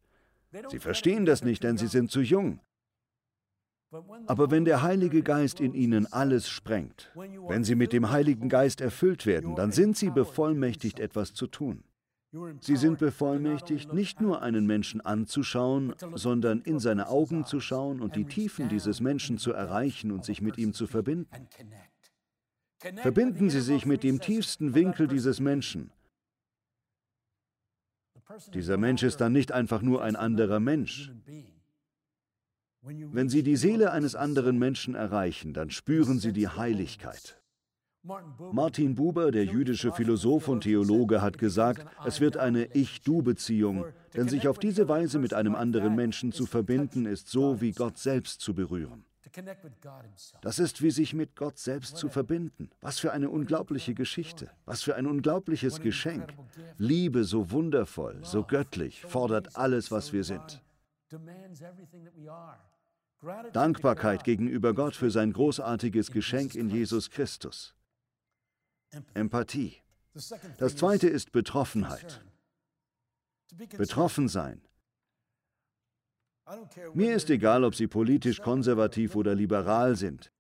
Sie 0.69 0.79
verstehen 0.79 1.25
das 1.25 1.43
nicht, 1.43 1.63
denn 1.63 1.77
sie 1.77 1.87
sind 1.87 2.11
zu 2.11 2.21
jung. 2.21 2.59
Aber 4.27 4.51
wenn 4.51 4.65
der 4.65 4.81
Heilige 4.81 5.21
Geist 5.21 5.59
in 5.59 5.73
ihnen 5.73 6.11
alles 6.11 6.49
sprengt, 6.49 7.11
wenn 7.47 7.63
sie 7.63 7.75
mit 7.75 7.93
dem 7.93 8.11
Heiligen 8.11 8.49
Geist 8.49 8.81
erfüllt 8.81 9.25
werden, 9.25 9.55
dann 9.55 9.71
sind 9.71 9.95
sie 9.97 10.09
bevollmächtigt, 10.09 10.99
etwas 10.99 11.33
zu 11.33 11.47
tun. 11.47 11.83
Sie 12.59 12.75
sind 12.75 12.99
bevollmächtigt, 12.99 13.93
nicht 13.93 14.21
nur 14.21 14.41
einen 14.41 14.65
Menschen 14.65 15.01
anzuschauen, 15.01 15.93
sondern 16.13 16.61
in 16.61 16.79
seine 16.79 17.07
Augen 17.07 17.45
zu 17.45 17.59
schauen 17.59 18.01
und 18.01 18.15
die 18.15 18.25
Tiefen 18.25 18.69
dieses 18.69 18.99
Menschen 19.01 19.37
zu 19.37 19.53
erreichen 19.53 20.11
und 20.11 20.25
sich 20.25 20.41
mit 20.41 20.57
ihm 20.57 20.73
zu 20.73 20.87
verbinden. 20.87 21.47
Verbinden 22.97 23.49
Sie 23.49 23.61
sich 23.61 23.85
mit 23.85 24.03
dem 24.03 24.19
tiefsten 24.19 24.73
Winkel 24.73 25.07
dieses 25.07 25.39
Menschen. 25.39 25.91
Dieser 28.53 28.77
Mensch 28.77 29.03
ist 29.03 29.21
dann 29.21 29.33
nicht 29.33 29.51
einfach 29.51 29.81
nur 29.81 30.03
ein 30.03 30.15
anderer 30.15 30.59
Mensch. 30.59 31.11
Wenn 32.81 33.29
Sie 33.29 33.43
die 33.43 33.55
Seele 33.55 33.91
eines 33.91 34.15
anderen 34.15 34.59
Menschen 34.59 34.93
erreichen, 34.93 35.53
dann 35.53 35.69
spüren 35.71 36.19
Sie 36.19 36.33
die 36.33 36.47
Heiligkeit. 36.47 37.41
Martin 38.51 38.93
Buber, 38.93 39.31
der 39.31 39.45
jüdische 39.45 39.91
Philosoph 39.91 40.47
und 40.47 40.61
Theologe, 40.61 41.21
hat 41.21 41.37
gesagt, 41.37 41.85
es 42.05 42.21
wird 42.21 42.37
eine 42.37 42.65
Ich-Du-Beziehung, 42.75 43.85
denn 44.15 44.29
sich 44.29 44.47
auf 44.47 44.59
diese 44.59 44.87
Weise 44.87 45.17
mit 45.17 45.33
einem 45.33 45.55
anderen 45.55 45.95
Menschen 45.95 46.31
zu 46.31 46.45
verbinden, 46.45 47.05
ist 47.05 47.29
so, 47.29 47.61
wie 47.61 47.71
Gott 47.71 47.97
selbst 47.97 48.41
zu 48.41 48.53
berühren. 48.53 49.05
Das 50.41 50.59
ist 50.59 50.81
wie 50.81 50.91
sich 50.91 51.13
mit 51.13 51.35
Gott 51.35 51.57
selbst 51.57 51.97
zu 51.97 52.07
verbinden. 52.09 52.69
Was 52.79 52.99
für 52.99 53.11
eine 53.11 53.29
unglaubliche 53.29 53.93
Geschichte, 53.93 54.51
was 54.65 54.83
für 54.83 54.95
ein 54.95 55.07
unglaubliches 55.07 55.81
Geschenk. 55.81 56.33
Liebe 56.77 57.23
so 57.23 57.51
wundervoll, 57.51 58.19
so 58.23 58.43
göttlich, 58.43 59.01
fordert 59.01 59.57
alles, 59.57 59.91
was 59.91 60.13
wir 60.13 60.23
sind. 60.23 60.61
Dankbarkeit 63.51 64.23
gegenüber 64.23 64.73
Gott 64.73 64.95
für 64.95 65.09
sein 65.09 65.33
großartiges 65.33 66.11
Geschenk 66.11 66.53
in 66.55 66.69
Jesus 66.69 67.09
Christus. 67.09 67.73
Empathie. 69.13 69.77
Das 70.57 70.75
zweite 70.75 71.07
ist 71.07 71.31
Betroffenheit. 71.31 72.23
Betroffen 73.77 74.27
sein. 74.27 74.61
Mir 76.93 77.15
ist 77.15 77.29
egal, 77.29 77.63
ob 77.63 77.75
Sie 77.75 77.87
politisch 77.87 78.41
konservativ 78.41 79.15
oder 79.15 79.33
liberal 79.33 79.95
sind. 79.95 80.31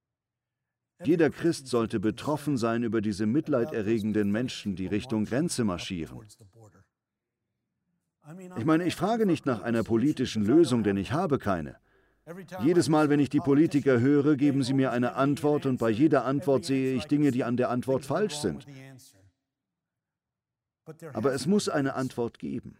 Jeder 1.03 1.29
Christ 1.29 1.67
sollte 1.67 1.99
betroffen 1.99 2.57
sein 2.57 2.83
über 2.83 3.01
diese 3.01 3.25
mitleiderregenden 3.25 4.31
Menschen, 4.31 4.75
die 4.75 4.87
Richtung 4.87 5.25
Grenze 5.25 5.63
marschieren. 5.63 6.25
Ich 8.57 8.65
meine, 8.65 8.85
ich 8.85 8.95
frage 8.95 9.25
nicht 9.25 9.45
nach 9.45 9.61
einer 9.61 9.83
politischen 9.83 10.45
Lösung, 10.45 10.83
denn 10.83 10.97
ich 10.97 11.11
habe 11.11 11.37
keine. 11.37 11.77
Jedes 12.63 12.89
Mal, 12.89 13.09
wenn 13.09 13.19
ich 13.19 13.29
die 13.29 13.39
Politiker 13.39 13.99
höre, 13.99 14.35
geben 14.35 14.63
sie 14.63 14.73
mir 14.73 14.91
eine 14.91 15.13
Antwort 15.13 15.65
und 15.65 15.77
bei 15.77 15.89
jeder 15.89 16.25
Antwort 16.25 16.65
sehe 16.65 16.95
ich 16.95 17.05
Dinge, 17.05 17.31
die 17.31 17.43
an 17.43 17.55
der 17.55 17.69
Antwort 17.69 18.05
falsch 18.05 18.37
sind. 18.37 18.65
Aber 21.13 21.33
es 21.33 21.45
muss 21.45 21.69
eine 21.69 21.93
Antwort 21.93 22.39
geben. 22.39 22.77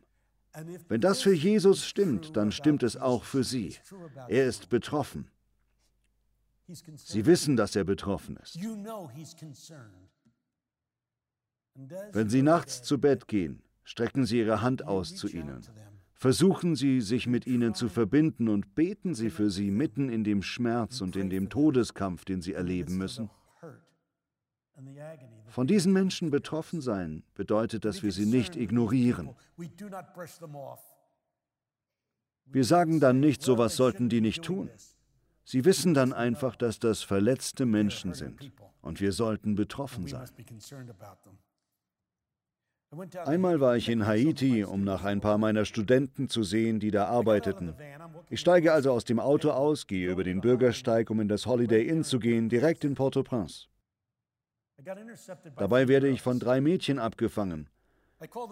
Wenn 0.87 1.01
das 1.01 1.21
für 1.21 1.33
Jesus 1.33 1.85
stimmt, 1.85 2.35
dann 2.37 2.51
stimmt 2.51 2.81
es 2.81 2.97
auch 2.97 3.23
für 3.23 3.43
Sie. 3.43 3.75
Er 4.27 4.47
ist 4.47 4.69
betroffen. 4.69 5.29
Sie 6.67 7.25
wissen, 7.25 7.55
dass 7.55 7.75
er 7.75 7.83
betroffen 7.83 8.37
ist. 8.37 8.57
Wenn 12.13 12.29
Sie 12.29 12.41
nachts 12.41 12.81
zu 12.83 12.99
Bett 12.99 13.27
gehen, 13.27 13.61
strecken 13.83 14.25
Sie 14.25 14.39
Ihre 14.39 14.61
Hand 14.61 14.87
aus 14.87 15.15
zu 15.15 15.27
ihnen. 15.27 15.61
Versuchen 16.17 16.75
Sie, 16.77 17.01
sich 17.01 17.27
mit 17.27 17.45
ihnen 17.45 17.75
zu 17.75 17.89
verbinden 17.89 18.47
und 18.47 18.73
beten 18.73 19.13
Sie 19.13 19.29
für 19.29 19.51
sie 19.51 19.69
mitten 19.69 20.09
in 20.09 20.23
dem 20.23 20.41
Schmerz 20.41 21.01
und 21.01 21.17
in 21.17 21.29
dem 21.29 21.49
Todeskampf, 21.49 22.23
den 22.23 22.41
sie 22.41 22.53
erleben 22.53 22.97
müssen. 22.97 23.29
Von 25.47 25.67
diesen 25.67 25.93
Menschen 25.93 26.31
betroffen 26.31 26.81
sein 26.81 27.23
bedeutet, 27.33 27.85
dass 27.85 28.01
wir 28.01 28.11
sie 28.11 28.25
nicht 28.25 28.55
ignorieren. 28.55 29.35
Wir 32.45 32.63
sagen 32.63 32.99
dann 32.99 33.19
nicht, 33.19 33.41
so 33.41 33.57
was 33.57 33.75
sollten 33.75 34.09
die 34.09 34.21
nicht 34.21 34.43
tun. 34.43 34.69
Sie 35.43 35.63
wissen 35.63 35.93
dann 35.93 36.11
einfach, 36.11 36.55
dass 36.55 36.79
das 36.79 37.03
verletzte 37.03 37.65
Menschen 37.65 38.13
sind 38.13 38.51
und 38.81 38.99
wir 38.99 39.11
sollten 39.11 39.55
betroffen 39.55 40.07
sein. 40.07 40.27
Einmal 43.25 43.59
war 43.59 43.75
ich 43.75 43.89
in 43.89 44.05
Haiti, 44.05 44.63
um 44.63 44.83
nach 44.83 45.03
ein 45.03 45.21
paar 45.21 45.37
meiner 45.37 45.65
Studenten 45.65 46.29
zu 46.29 46.43
sehen, 46.43 46.79
die 46.79 46.91
da 46.91 47.05
arbeiteten. 47.05 47.75
Ich 48.29 48.39
steige 48.39 48.73
also 48.73 48.91
aus 48.91 49.03
dem 49.05 49.19
Auto 49.19 49.51
aus, 49.51 49.87
gehe 49.87 50.11
über 50.11 50.23
den 50.23 50.41
Bürgersteig, 50.41 51.09
um 51.09 51.19
in 51.19 51.27
das 51.27 51.45
Holiday 51.45 51.87
Inn 51.87 52.03
zu 52.03 52.19
gehen, 52.19 52.49
direkt 52.49 52.83
in 52.83 52.95
Port-au-Prince. 52.95 53.67
Dabei 55.57 55.87
werde 55.87 56.07
ich 56.07 56.21
von 56.21 56.39
drei 56.39 56.61
Mädchen 56.61 56.99
abgefangen. 56.99 57.69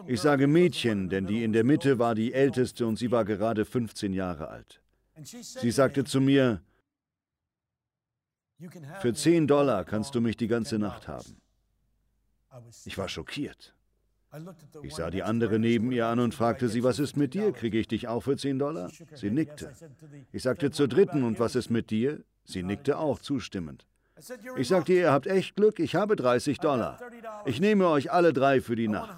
Ich 0.07 0.21
sage 0.21 0.47
Mädchen, 0.47 1.09
denn 1.09 1.25
die 1.25 1.43
in 1.43 1.53
der 1.53 1.63
Mitte 1.63 1.99
war 1.99 2.15
die 2.15 2.33
älteste 2.33 2.85
und 2.85 2.97
sie 2.97 3.11
war 3.11 3.25
gerade 3.25 3.65
15 3.65 4.13
Jahre 4.13 4.49
alt. 4.49 4.81
Sie 5.23 5.71
sagte 5.71 6.03
zu 6.03 6.19
mir, 6.19 6.61
für 9.01 9.13
10 9.13 9.47
Dollar 9.47 9.85
kannst 9.85 10.15
du 10.15 10.21
mich 10.21 10.37
die 10.37 10.47
ganze 10.47 10.79
Nacht 10.79 11.07
haben. 11.07 11.41
Ich 12.85 12.97
war 12.97 13.09
schockiert. 13.09 13.72
Ich 14.81 14.95
sah 14.95 15.11
die 15.11 15.23
andere 15.23 15.59
neben 15.59 15.91
ihr 15.91 16.07
an 16.07 16.19
und 16.19 16.33
fragte 16.33 16.67
sie, 16.67 16.83
was 16.83 16.99
ist 16.99 17.15
mit 17.17 17.33
dir? 17.33 17.51
Kriege 17.51 17.77
ich 17.77 17.87
dich 17.87 18.07
auch 18.07 18.21
für 18.21 18.35
10 18.35 18.59
Dollar? 18.59 18.89
Sie 19.13 19.29
nickte. 19.29 19.71
Ich 20.31 20.43
sagte 20.43 20.71
zur 20.71 20.87
dritten, 20.87 21.23
und 21.23 21.39
was 21.39 21.55
ist 21.55 21.69
mit 21.69 21.91
dir? 21.91 22.23
Sie 22.43 22.63
nickte 22.63 22.97
auch 22.97 23.19
zustimmend. 23.19 23.85
Ich 24.57 24.67
sagte, 24.67 24.93
ihr 24.93 25.11
habt 25.11 25.27
echt 25.27 25.55
Glück, 25.55 25.79
ich 25.79 25.95
habe 25.95 26.15
30 26.15 26.59
Dollar. 26.59 26.99
Ich 27.45 27.59
nehme 27.59 27.87
euch 27.87 28.11
alle 28.11 28.33
drei 28.33 28.61
für 28.61 28.75
die 28.75 28.87
Nacht. 28.87 29.15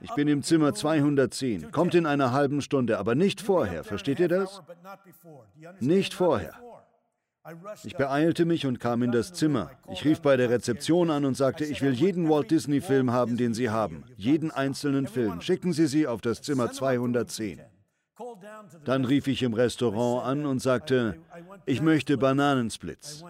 Ich 0.00 0.14
bin 0.14 0.28
im 0.28 0.42
Zimmer 0.42 0.74
210. 0.74 1.72
Kommt 1.72 1.94
in 1.94 2.06
einer 2.06 2.32
halben 2.32 2.62
Stunde, 2.62 2.98
aber 2.98 3.14
nicht 3.14 3.40
vorher. 3.40 3.82
Versteht 3.82 4.20
ihr 4.20 4.28
das? 4.28 4.62
Nicht 5.80 6.14
vorher. 6.14 6.54
Ich 7.84 7.96
beeilte 7.96 8.44
mich 8.44 8.66
und 8.66 8.78
kam 8.78 9.02
in 9.02 9.10
das 9.10 9.32
Zimmer. 9.32 9.72
Ich 9.90 10.04
rief 10.04 10.20
bei 10.20 10.36
der 10.36 10.50
Rezeption 10.50 11.10
an 11.10 11.24
und 11.24 11.36
sagte, 11.36 11.64
ich 11.64 11.82
will 11.82 11.92
jeden 11.92 12.28
Walt 12.28 12.50
Disney-Film 12.50 13.10
haben, 13.10 13.36
den 13.36 13.52
Sie 13.52 13.68
haben. 13.68 14.04
Jeden 14.16 14.52
einzelnen 14.52 15.08
Film. 15.08 15.40
Schicken 15.40 15.72
Sie 15.72 15.86
sie 15.86 16.06
auf 16.06 16.20
das 16.20 16.42
Zimmer 16.42 16.70
210. 16.70 17.60
Dann 18.84 19.04
rief 19.04 19.26
ich 19.26 19.42
im 19.42 19.54
Restaurant 19.54 20.24
an 20.24 20.46
und 20.46 20.60
sagte, 20.60 21.18
ich 21.66 21.82
möchte 21.82 22.16
Bananensplits. 22.16 23.24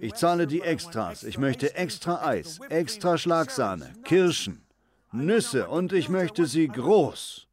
Ich 0.00 0.14
zahle 0.14 0.46
die 0.46 0.60
Extras. 0.60 1.24
Ich 1.24 1.38
möchte 1.38 1.74
extra 1.74 2.26
Eis, 2.26 2.60
extra 2.68 3.16
Schlagsahne, 3.16 3.92
Kirschen, 4.04 4.60
Nüsse 5.12 5.68
und 5.68 5.94
ich 5.94 6.10
möchte 6.10 6.44
sie 6.44 6.68
groß. 6.68 7.46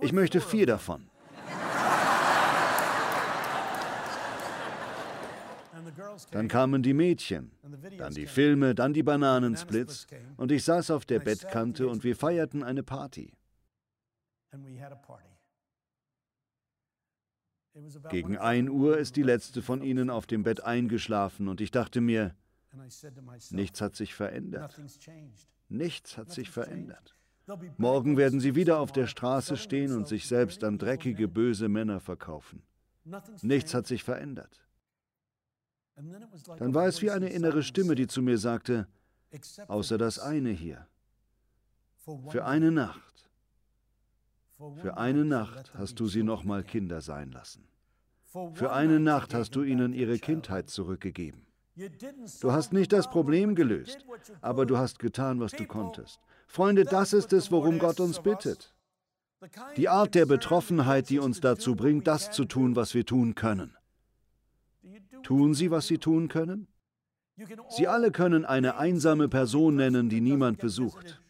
Ich 0.00 0.12
möchte 0.12 0.40
vier 0.40 0.66
davon. 0.66 1.11
Dann 6.30 6.48
kamen 6.48 6.82
die 6.82 6.94
Mädchen, 6.94 7.52
dann 7.98 8.14
die 8.14 8.26
Filme, 8.26 8.74
dann 8.74 8.92
die 8.92 9.02
Bananensplits 9.02 10.06
und 10.36 10.52
ich 10.52 10.64
saß 10.64 10.90
auf 10.90 11.04
der 11.04 11.20
Bettkante 11.20 11.88
und 11.88 12.04
wir 12.04 12.16
feierten 12.16 12.62
eine 12.62 12.82
Party. 12.82 13.32
Gegen 18.10 18.36
1 18.36 18.68
Uhr 18.68 18.98
ist 18.98 19.16
die 19.16 19.22
letzte 19.22 19.62
von 19.62 19.82
ihnen 19.82 20.10
auf 20.10 20.26
dem 20.26 20.42
Bett 20.42 20.62
eingeschlafen 20.62 21.48
und 21.48 21.60
ich 21.60 21.70
dachte 21.70 22.00
mir, 22.00 22.34
nichts 23.50 23.80
hat 23.80 23.96
sich 23.96 24.14
verändert. 24.14 24.78
Nichts 25.68 26.18
hat 26.18 26.30
sich 26.30 26.50
verändert. 26.50 27.16
Morgen 27.78 28.16
werden 28.16 28.40
sie 28.40 28.54
wieder 28.54 28.78
auf 28.78 28.92
der 28.92 29.06
Straße 29.06 29.56
stehen 29.56 29.96
und 29.96 30.06
sich 30.06 30.26
selbst 30.26 30.62
an 30.64 30.78
dreckige, 30.78 31.28
böse 31.28 31.68
Männer 31.68 32.00
verkaufen. 32.00 32.62
Nichts 33.42 33.74
hat 33.74 33.86
sich 33.86 34.04
verändert. 34.04 34.60
Dann 35.94 36.74
war 36.74 36.86
es 36.86 37.02
wie 37.02 37.10
eine 37.10 37.28
innere 37.28 37.62
Stimme, 37.62 37.94
die 37.94 38.06
zu 38.06 38.22
mir 38.22 38.38
sagte, 38.38 38.88
außer 39.68 39.98
das 39.98 40.18
eine 40.18 40.50
hier. 40.50 40.86
Für 42.28 42.44
eine 42.44 42.70
Nacht. 42.70 43.30
Für 44.80 44.96
eine 44.96 45.24
Nacht 45.24 45.74
hast 45.74 45.98
du 46.00 46.06
sie 46.06 46.22
nochmal 46.22 46.62
Kinder 46.62 47.00
sein 47.00 47.32
lassen. 47.32 47.66
Für 48.54 48.72
eine 48.72 48.98
Nacht 48.98 49.34
hast 49.34 49.54
du 49.56 49.62
ihnen 49.62 49.92
ihre 49.92 50.18
Kindheit 50.18 50.70
zurückgegeben. 50.70 51.46
Du 52.40 52.52
hast 52.52 52.72
nicht 52.72 52.92
das 52.92 53.08
Problem 53.08 53.54
gelöst, 53.54 54.04
aber 54.40 54.66
du 54.66 54.78
hast 54.78 54.98
getan, 54.98 55.40
was 55.40 55.52
du 55.52 55.66
konntest. 55.66 56.20
Freunde, 56.46 56.84
das 56.84 57.12
ist 57.12 57.32
es, 57.32 57.50
worum 57.50 57.78
Gott 57.78 58.00
uns 58.00 58.20
bittet. 58.20 58.74
Die 59.76 59.88
Art 59.88 60.14
der 60.14 60.26
Betroffenheit, 60.26 61.08
die 61.08 61.18
uns 61.18 61.40
dazu 61.40 61.74
bringt, 61.74 62.06
das 62.06 62.30
zu 62.30 62.44
tun, 62.44 62.76
was 62.76 62.94
wir 62.94 63.04
tun 63.04 63.34
können. 63.34 63.74
Tun 65.22 65.54
Sie, 65.54 65.70
was 65.70 65.86
Sie 65.86 65.98
tun 65.98 66.28
können? 66.28 66.68
Sie 67.70 67.88
alle 67.88 68.10
können 68.10 68.44
eine 68.44 68.76
einsame 68.76 69.28
Person 69.28 69.76
nennen, 69.76 70.08
die 70.08 70.20
niemand 70.20 70.58
besucht. 70.58 71.20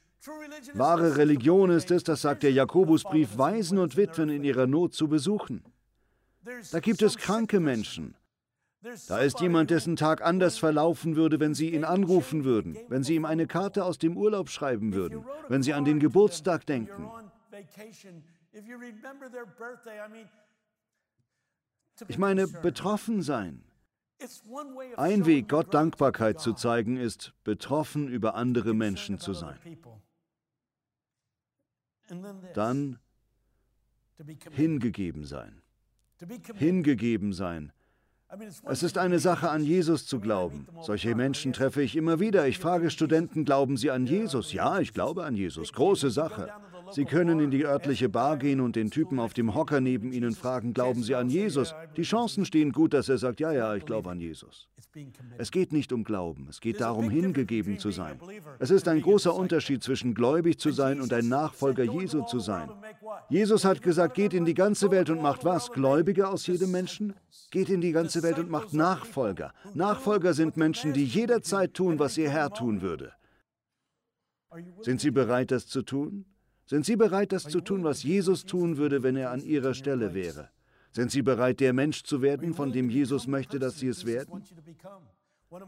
Wahre 0.75 1.17
Religion 1.17 1.71
ist 1.71 1.91
es, 1.91 2.05
das 2.05 2.23
sagt 2.23 2.43
der 2.43 2.53
Jakobusbrief, 2.53 3.39
Waisen 3.39 3.79
und 3.79 3.97
Witwen 3.97 4.29
in 4.29 4.45
ihrer 4.45 4.67
Not 4.67 4.95
zu 4.95 5.09
besuchen. 5.09 5.65
Da 6.71 6.81
gibt 6.81 7.03
es 7.03 7.17
kranke 7.17 7.61
Menschen. 7.61 8.15
Da 9.07 9.19
ist 9.19 9.41
jemand, 9.41 9.71
dessen 9.71 9.95
Tag 9.95 10.23
anders 10.23 10.59
verlaufen 10.59 11.15
würde, 11.15 11.39
wenn 11.39 11.55
Sie 11.55 11.73
ihn 11.73 11.85
anrufen 11.85 12.45
würden, 12.45 12.77
wenn 12.89 13.05
Sie 13.05 13.15
ihm 13.15 13.25
eine 13.25 13.47
Karte 13.47 13.85
aus 13.85 13.99
dem 13.99 14.17
Urlaub 14.17 14.49
schreiben 14.49 14.93
würden, 14.93 15.25
wenn 15.49 15.63
Sie 15.63 15.73
an 15.73 15.85
den 15.85 16.01
Geburtstag 16.01 16.67
denken. 16.67 17.09
Ich 22.09 22.19
meine, 22.19 22.49
betroffen 22.49 23.23
sein. 23.23 23.63
Ein 24.97 25.27
Weg, 25.27 25.49
Gott 25.49 25.73
Dankbarkeit 25.75 26.41
zu 26.41 26.53
zeigen, 26.53 26.97
ist, 26.97 27.33
betroffen 27.45 28.09
über 28.09 28.35
andere 28.35 28.75
Menschen 28.75 29.19
zu 29.19 29.33
sein. 29.33 29.59
Dann 32.55 32.99
hingegeben 34.51 35.25
sein. 35.25 35.63
Hingegeben 36.55 37.33
sein. 37.33 37.73
Es 38.65 38.83
ist 38.83 38.97
eine 38.97 39.19
Sache, 39.19 39.51
an 39.51 39.63
Jesus 39.63 40.07
zu 40.07 40.19
glauben. 40.19 40.67
Solche 40.81 41.15
Menschen 41.15 41.53
treffe 41.53 41.83
ich 41.83 41.97
immer 41.97 42.19
wieder. 42.19 42.47
Ich 42.49 42.59
frage 42.59 42.91
Studenten, 42.91 43.45
glauben 43.45 43.77
sie 43.77 43.91
an 43.91 44.07
Jesus? 44.07 44.53
Ja, 44.53 44.81
ich 44.81 44.95
glaube 44.95 45.25
an 45.25 45.35
Jesus. 45.35 45.73
Große 45.73 46.11
Sache. 46.11 46.49
Sie 46.93 47.05
können 47.05 47.41
in 47.41 47.51
die 47.51 47.65
örtliche 47.65 48.09
Bar 48.09 48.37
gehen 48.37 48.61
und 48.61 48.77
den 48.77 48.91
Typen 48.91 49.19
auf 49.19 49.33
dem 49.33 49.55
Hocker 49.55 49.81
neben 49.81 50.13
Ihnen 50.13 50.35
fragen, 50.35 50.75
glauben 50.75 51.03
Sie 51.03 51.15
an 51.15 51.29
Jesus? 51.29 51.75
Die 51.97 52.03
Chancen 52.03 52.45
stehen 52.45 52.73
gut, 52.73 52.95
dass 52.95 53.09
er 53.09 53.19
sagt, 53.19 53.41
ja, 53.41 53.53
ja, 53.53 53.75
ich 53.75 53.85
glaube 53.85 54.11
an 54.11 54.21
Jesus. 54.21 54.69
Es 55.39 55.51
geht 55.51 55.73
nicht 55.73 55.93
um 55.93 56.05
Glauben, 56.05 56.49
es 56.51 56.61
geht 56.61 56.81
darum, 56.81 57.09
hingegeben 57.09 57.79
zu 57.79 57.91
sein. 57.91 58.21
Es 58.59 58.71
ist 58.71 58.89
ein 58.89 59.01
großer 59.01 59.35
Unterschied 59.35 59.83
zwischen 59.83 60.13
gläubig 60.13 60.59
zu 60.59 60.71
sein 60.71 61.01
und 61.01 61.13
ein 61.15 61.29
Nachfolger 61.29 61.85
Jesu 61.85 62.25
zu 62.25 62.41
sein. 62.41 62.69
Jesus 63.31 63.65
hat 63.65 63.81
gesagt, 63.81 64.15
geht 64.15 64.35
in 64.35 64.45
die 64.45 64.55
ganze 64.55 64.91
Welt 64.91 65.09
und 65.09 65.23
macht 65.23 65.45
was? 65.45 65.73
Gläubige 65.73 66.29
aus 66.29 66.47
jedem 66.47 66.73
Menschen? 66.73 67.15
Geht 67.51 67.71
in 67.71 67.81
die 67.81 67.93
ganze 67.93 68.23
Welt 68.23 68.39
und 68.39 68.51
macht 68.51 68.75
Nachfolger. 68.75 69.55
Nachfolger 69.75 70.35
sind 70.35 70.59
Menschen, 70.59 70.93
die 70.93 71.05
jederzeit 71.05 71.73
tun, 71.73 71.99
was 71.99 72.19
ihr 72.19 72.29
Herr 72.29 72.51
tun 72.51 72.83
würde. 72.83 73.13
Sind 74.83 75.01
Sie 75.01 75.11
bereit, 75.11 75.51
das 75.51 75.67
zu 75.67 75.83
tun? 75.83 76.27
Sind 76.73 76.87
Sie 76.87 76.97
bereit, 76.97 77.33
das 77.33 77.43
zu 77.43 77.61
tun, 77.61 77.85
was 77.85 78.03
Jesus 78.03 78.47
tun 78.47 78.79
würde, 78.79 79.03
wenn 79.03 79.15
er 79.15 79.31
an 79.31 79.43
Ihrer 79.43 79.75
Stelle 79.75 80.15
wäre? 80.15 80.49
Sind 80.91 81.11
Sie 81.11 81.21
bereit, 81.21 81.61
der 81.61 81.75
Mensch 81.75 82.03
zu 82.03 82.23
werden, 82.23 82.55
von 82.55 82.73
dem 82.73 82.89
Jesus 82.89 83.27
möchte, 83.27 83.59
dass 83.59 83.79
Sie 83.79 83.89
es 83.89 84.07
werden? 84.07 84.43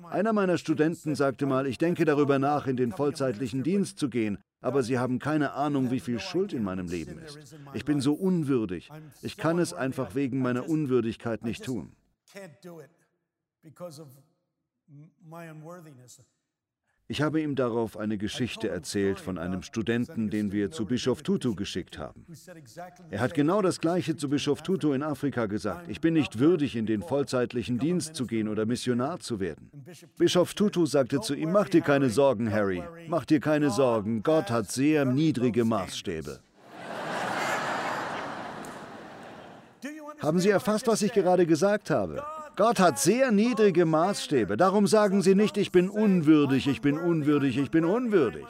Einer 0.09 0.33
meiner 0.33 0.57
Studenten 0.57 1.15
sagte 1.15 1.45
mal, 1.45 1.67
ich 1.67 1.77
denke 1.77 2.07
darüber 2.07 2.39
nach, 2.39 2.67
in 2.67 2.79
den 2.79 2.91
vollzeitlichen 2.91 3.63
Dienst 3.63 3.99
zu 3.99 4.09
gehen, 4.09 4.39
aber 4.63 4.83
Sie 4.83 4.99
haben 4.99 5.19
keine 5.19 5.53
Ahnung, 5.53 5.91
wie 5.91 6.01
viel 6.01 6.21
Schuld 6.21 6.55
in 6.55 6.65
meinem 6.65 6.89
Leben 6.89 7.19
ist. 7.19 7.55
Ich 7.75 7.85
bin 7.85 8.01
so 8.01 8.15
unwürdig. 8.15 8.91
Ich 9.21 9.37
kann 9.37 9.59
es 9.59 9.75
einfach 9.75 10.15
wegen 10.15 10.41
meiner 10.41 10.67
Unwürdigkeit 10.67 11.45
nicht 11.45 11.67
tun. 11.67 11.93
Ich 17.07 17.21
habe 17.21 17.43
ihm 17.43 17.55
darauf 17.55 17.99
eine 17.99 18.17
Geschichte 18.17 18.71
erzählt 18.71 19.21
von 19.21 19.37
einem 19.37 19.63
Studenten, 19.63 20.31
den 20.31 20.53
wir 20.53 20.71
zu 20.71 20.87
Bischof 20.87 21.23
Tutu 21.23 21.55
geschickt 21.55 21.99
haben. 21.99 22.25
Er 23.11 23.21
hat 23.21 23.35
genau 23.35 23.61
das 23.61 23.79
Gleiche 23.79 24.17
zu 24.17 24.31
Bischof 24.31 24.63
Tutu 24.63 24.95
in 24.95 25.03
Afrika 25.03 25.45
gesagt. 25.45 25.89
Ich 25.91 26.01
bin 26.01 26.15
nicht 26.15 26.39
würdig, 26.39 26.77
in 26.77 26.87
den 26.87 27.03
vollzeitlichen 27.03 27.79
Dienst 27.79 28.15
zu 28.15 28.27
gehen 28.27 28.49
oder 28.49 28.65
Missionar 28.65 29.21
zu 29.21 29.39
werden. 29.39 29.71
Bischof 30.17 30.55
Tutu 30.55 30.87
sagte 30.87 31.21
zu 31.21 31.35
ihm, 31.35 31.53
mach 31.53 31.69
dir 31.69 31.83
keine 31.83 32.09
Sorgen, 32.09 32.51
Harry, 32.51 32.83
mach 33.07 33.27
dir 33.27 33.41
keine 33.41 33.69
Sorgen, 33.69 34.23
Gott 34.23 34.51
hat 34.51 34.73
sehr 34.73 35.05
niedrige 35.05 35.67
Maßstäbe. 35.67 36.41
Haben 40.21 40.39
Sie 40.39 40.49
erfasst, 40.49 40.87
was 40.87 41.03
ich 41.03 41.13
gerade 41.13 41.45
gesagt 41.45 41.91
habe? 41.91 42.25
Gott 42.57 42.79
hat 42.79 42.99
sehr 42.99 43.31
niedrige 43.33 43.85
Maßstäbe. 43.85 44.57
Darum 44.57 44.87
sagen 44.87 45.23
Sie 45.23 45.35
nicht, 45.35 45.57
ich 45.57 45.73
bin 45.73 45.89
unwürdig, 45.89 46.69
ich 46.69 46.81
bin 46.81 46.99
unwürdig, 46.99 47.57
ich 47.57 47.71
bin 47.71 47.85
unwürdig. 47.85 48.47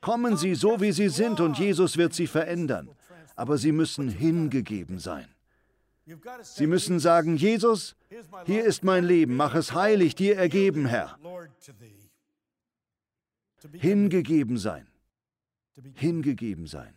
Kommen 0.00 0.36
Sie 0.36 0.54
so, 0.54 0.80
wie 0.80 0.92
Sie 0.92 1.08
sind, 1.08 1.40
und 1.40 1.58
Jesus 1.58 1.96
wird 1.96 2.12
Sie 2.12 2.26
verändern. 2.26 2.88
Aber 3.36 3.58
Sie 3.58 3.72
müssen 3.72 4.08
hingegeben 4.08 4.98
sein. 4.98 5.26
Sie 6.42 6.66
müssen 6.66 7.00
sagen, 7.00 7.36
Jesus, 7.36 7.96
hier 8.44 8.64
ist 8.64 8.84
mein 8.84 9.04
Leben, 9.04 9.36
mach 9.36 9.54
es 9.54 9.74
heilig, 9.74 10.14
dir 10.14 10.36
ergeben, 10.36 10.86
Herr. 10.86 11.18
Hingegeben 13.72 14.56
sein. 14.56 14.86
Hingegeben 15.94 16.66
sein. 16.66 16.96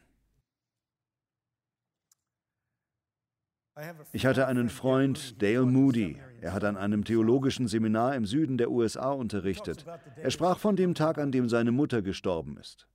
Ich 4.12 4.26
hatte 4.26 4.48
einen 4.48 4.70
Freund, 4.70 5.42
Dale 5.42 5.66
Moody. 5.66 6.18
Er 6.42 6.54
hat 6.54 6.64
an 6.64 6.78
einem 6.78 7.04
theologischen 7.04 7.68
Seminar 7.68 8.16
im 8.16 8.26
Süden 8.26 8.58
der 8.58 8.72
USA 8.72 9.12
unterrichtet. 9.12 9.86
Er 10.16 10.32
sprach 10.32 10.60
von 10.60 10.76
dem 10.76 10.96
Tag, 10.96 11.18
an 11.18 11.32
dem 11.32 11.50
seine 11.50 11.72
Mutter 11.72 12.02
gestorben 12.02 12.58
ist. 12.58 12.88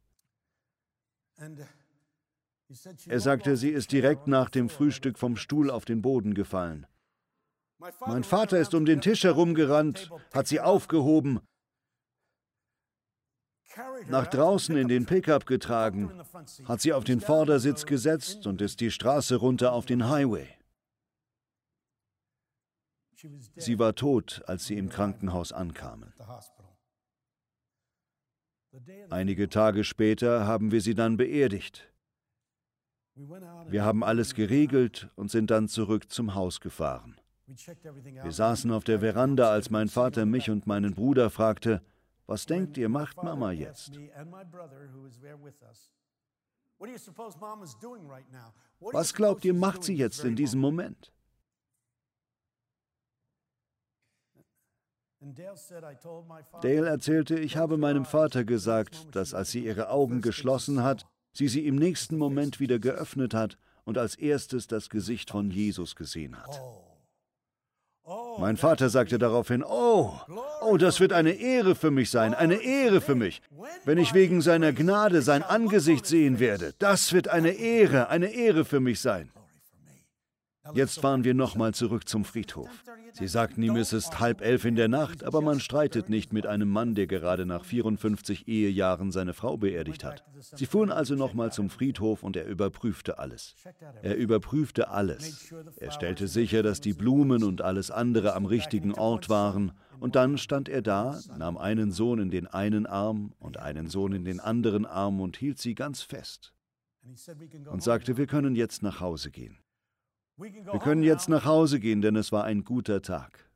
Er 3.06 3.20
sagte, 3.20 3.56
sie 3.56 3.70
ist 3.70 3.92
direkt 3.92 4.26
nach 4.26 4.50
dem 4.50 4.68
Frühstück 4.68 5.18
vom 5.18 5.36
Stuhl 5.36 5.70
auf 5.70 5.84
den 5.84 6.02
Boden 6.02 6.34
gefallen. 6.34 6.86
Mein 8.06 8.24
Vater 8.24 8.58
ist 8.58 8.74
um 8.74 8.86
den 8.86 9.00
Tisch 9.00 9.24
herumgerannt, 9.24 10.10
hat 10.32 10.46
sie 10.46 10.60
aufgehoben, 10.60 11.40
nach 14.08 14.28
draußen 14.28 14.76
in 14.76 14.88
den 14.88 15.06
Pickup 15.06 15.46
getragen, 15.46 16.12
hat 16.64 16.80
sie 16.80 16.92
auf 16.92 17.04
den 17.04 17.20
Vordersitz 17.20 17.86
gesetzt 17.86 18.46
und 18.46 18.62
ist 18.62 18.80
die 18.80 18.90
Straße 18.90 19.36
runter 19.36 19.72
auf 19.72 19.86
den 19.86 20.08
Highway. 20.08 20.48
Sie 23.56 23.78
war 23.78 23.94
tot, 23.94 24.42
als 24.46 24.66
sie 24.66 24.76
im 24.76 24.88
Krankenhaus 24.88 25.52
ankamen. 25.52 26.12
Einige 29.10 29.48
Tage 29.48 29.84
später 29.84 30.46
haben 30.46 30.72
wir 30.72 30.80
sie 30.80 30.94
dann 30.94 31.16
beerdigt. 31.16 31.90
Wir 33.14 33.84
haben 33.84 34.02
alles 34.02 34.34
geregelt 34.34 35.08
und 35.14 35.30
sind 35.30 35.50
dann 35.50 35.68
zurück 35.68 36.10
zum 36.10 36.34
Haus 36.34 36.60
gefahren. 36.60 37.16
Wir 37.46 38.32
saßen 38.32 38.72
auf 38.72 38.84
der 38.84 39.00
Veranda, 39.00 39.50
als 39.50 39.70
mein 39.70 39.88
Vater 39.88 40.26
mich 40.26 40.50
und 40.50 40.66
meinen 40.66 40.94
Bruder 40.94 41.30
fragte, 41.30 41.82
was 42.26 42.46
denkt 42.46 42.76
ihr, 42.78 42.88
macht 42.88 43.22
Mama 43.22 43.52
jetzt? 43.52 43.92
Was 48.80 49.14
glaubt 49.14 49.44
ihr, 49.44 49.54
macht 49.54 49.84
sie 49.84 49.94
jetzt 49.94 50.24
in 50.24 50.34
diesem 50.34 50.60
Moment? 50.60 51.13
Dale 56.62 56.88
erzählte, 56.88 57.38
ich 57.38 57.56
habe 57.56 57.78
meinem 57.78 58.04
Vater 58.04 58.44
gesagt, 58.44 59.14
dass 59.14 59.32
als 59.32 59.50
sie 59.50 59.64
ihre 59.64 59.88
Augen 59.88 60.20
geschlossen 60.20 60.82
hat, 60.82 61.06
sie 61.32 61.48
sie 61.48 61.66
im 61.66 61.76
nächsten 61.76 62.18
Moment 62.18 62.60
wieder 62.60 62.78
geöffnet 62.78 63.32
hat 63.34 63.56
und 63.84 63.98
als 63.98 64.16
erstes 64.16 64.66
das 64.66 64.90
Gesicht 64.90 65.30
von 65.30 65.50
Jesus 65.50 65.96
gesehen 65.96 66.36
hat. 66.36 66.60
Mein 68.38 68.58
Vater 68.58 68.90
sagte 68.90 69.18
daraufhin, 69.18 69.64
oh, 69.64 70.12
oh, 70.60 70.76
das 70.76 71.00
wird 71.00 71.14
eine 71.14 71.32
Ehre 71.32 71.74
für 71.74 71.90
mich 71.90 72.10
sein, 72.10 72.34
eine 72.34 72.56
Ehre 72.56 73.00
für 73.00 73.14
mich, 73.14 73.40
wenn 73.84 73.96
ich 73.96 74.12
wegen 74.12 74.42
seiner 74.42 74.72
Gnade 74.72 75.22
sein 75.22 75.42
Angesicht 75.42 76.04
sehen 76.04 76.38
werde. 76.38 76.74
Das 76.78 77.14
wird 77.14 77.28
eine 77.28 77.52
Ehre, 77.52 78.08
eine 78.08 78.26
Ehre 78.34 78.66
für 78.66 78.80
mich 78.80 79.00
sein. 79.00 79.30
Jetzt 80.72 81.00
fahren 81.00 81.24
wir 81.24 81.34
nochmal 81.34 81.74
zurück 81.74 82.08
zum 82.08 82.24
Friedhof. 82.24 82.70
Sie 83.12 83.28
sagten 83.28 83.62
ihm, 83.62 83.76
es 83.76 83.92
ist 83.92 84.18
halb 84.18 84.40
elf 84.40 84.64
in 84.64 84.76
der 84.76 84.88
Nacht, 84.88 85.22
aber 85.22 85.40
man 85.42 85.60
streitet 85.60 86.08
nicht 86.08 86.32
mit 86.32 86.46
einem 86.46 86.68
Mann, 86.68 86.94
der 86.94 87.06
gerade 87.06 87.44
nach 87.44 87.64
54 87.64 88.48
Ehejahren 88.48 89.12
seine 89.12 89.34
Frau 89.34 89.56
beerdigt 89.56 90.04
hat. 90.04 90.24
Sie 90.56 90.66
fuhren 90.66 90.90
also 90.90 91.14
nochmal 91.14 91.52
zum 91.52 91.68
Friedhof 91.68 92.22
und 92.22 92.36
er 92.36 92.46
überprüfte 92.46 93.18
alles. 93.18 93.54
Er 94.02 94.16
überprüfte 94.16 94.88
alles. 94.88 95.52
Er 95.76 95.90
stellte 95.90 96.28
sicher, 96.28 96.62
dass 96.62 96.80
die 96.80 96.94
Blumen 96.94 97.44
und 97.44 97.60
alles 97.60 97.90
andere 97.90 98.34
am 98.34 98.46
richtigen 98.46 98.94
Ort 98.94 99.28
waren. 99.28 99.72
Und 100.00 100.16
dann 100.16 100.38
stand 100.38 100.68
er 100.68 100.82
da, 100.82 101.20
nahm 101.38 101.56
einen 101.56 101.92
Sohn 101.92 102.18
in 102.18 102.30
den 102.30 102.46
einen 102.46 102.86
Arm 102.86 103.32
und 103.38 103.58
einen 103.58 103.88
Sohn 103.88 104.12
in 104.12 104.24
den 104.24 104.40
anderen 104.40 104.86
Arm 104.86 105.20
und 105.20 105.36
hielt 105.36 105.58
sie 105.58 105.74
ganz 105.74 106.02
fest. 106.02 106.52
Und 107.70 107.82
sagte, 107.82 108.16
wir 108.16 108.26
können 108.26 108.56
jetzt 108.56 108.82
nach 108.82 109.00
Hause 109.00 109.30
gehen. 109.30 109.58
Wir 110.36 110.80
können 110.80 111.02
jetzt 111.02 111.28
nach 111.28 111.44
Hause 111.44 111.78
gehen, 111.78 112.02
denn 112.02 112.16
es 112.16 112.32
war 112.32 112.44
ein 112.44 112.64
guter 112.64 113.02
Tag. 113.02 113.48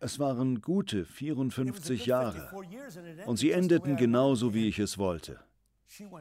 Es 0.00 0.18
waren 0.18 0.60
gute 0.60 1.04
54 1.04 2.06
Jahre 2.06 2.50
und 3.26 3.36
sie 3.38 3.52
endeten 3.52 3.96
genauso, 3.96 4.54
wie 4.54 4.68
ich 4.68 4.78
es 4.78 4.98
wollte. 4.98 5.38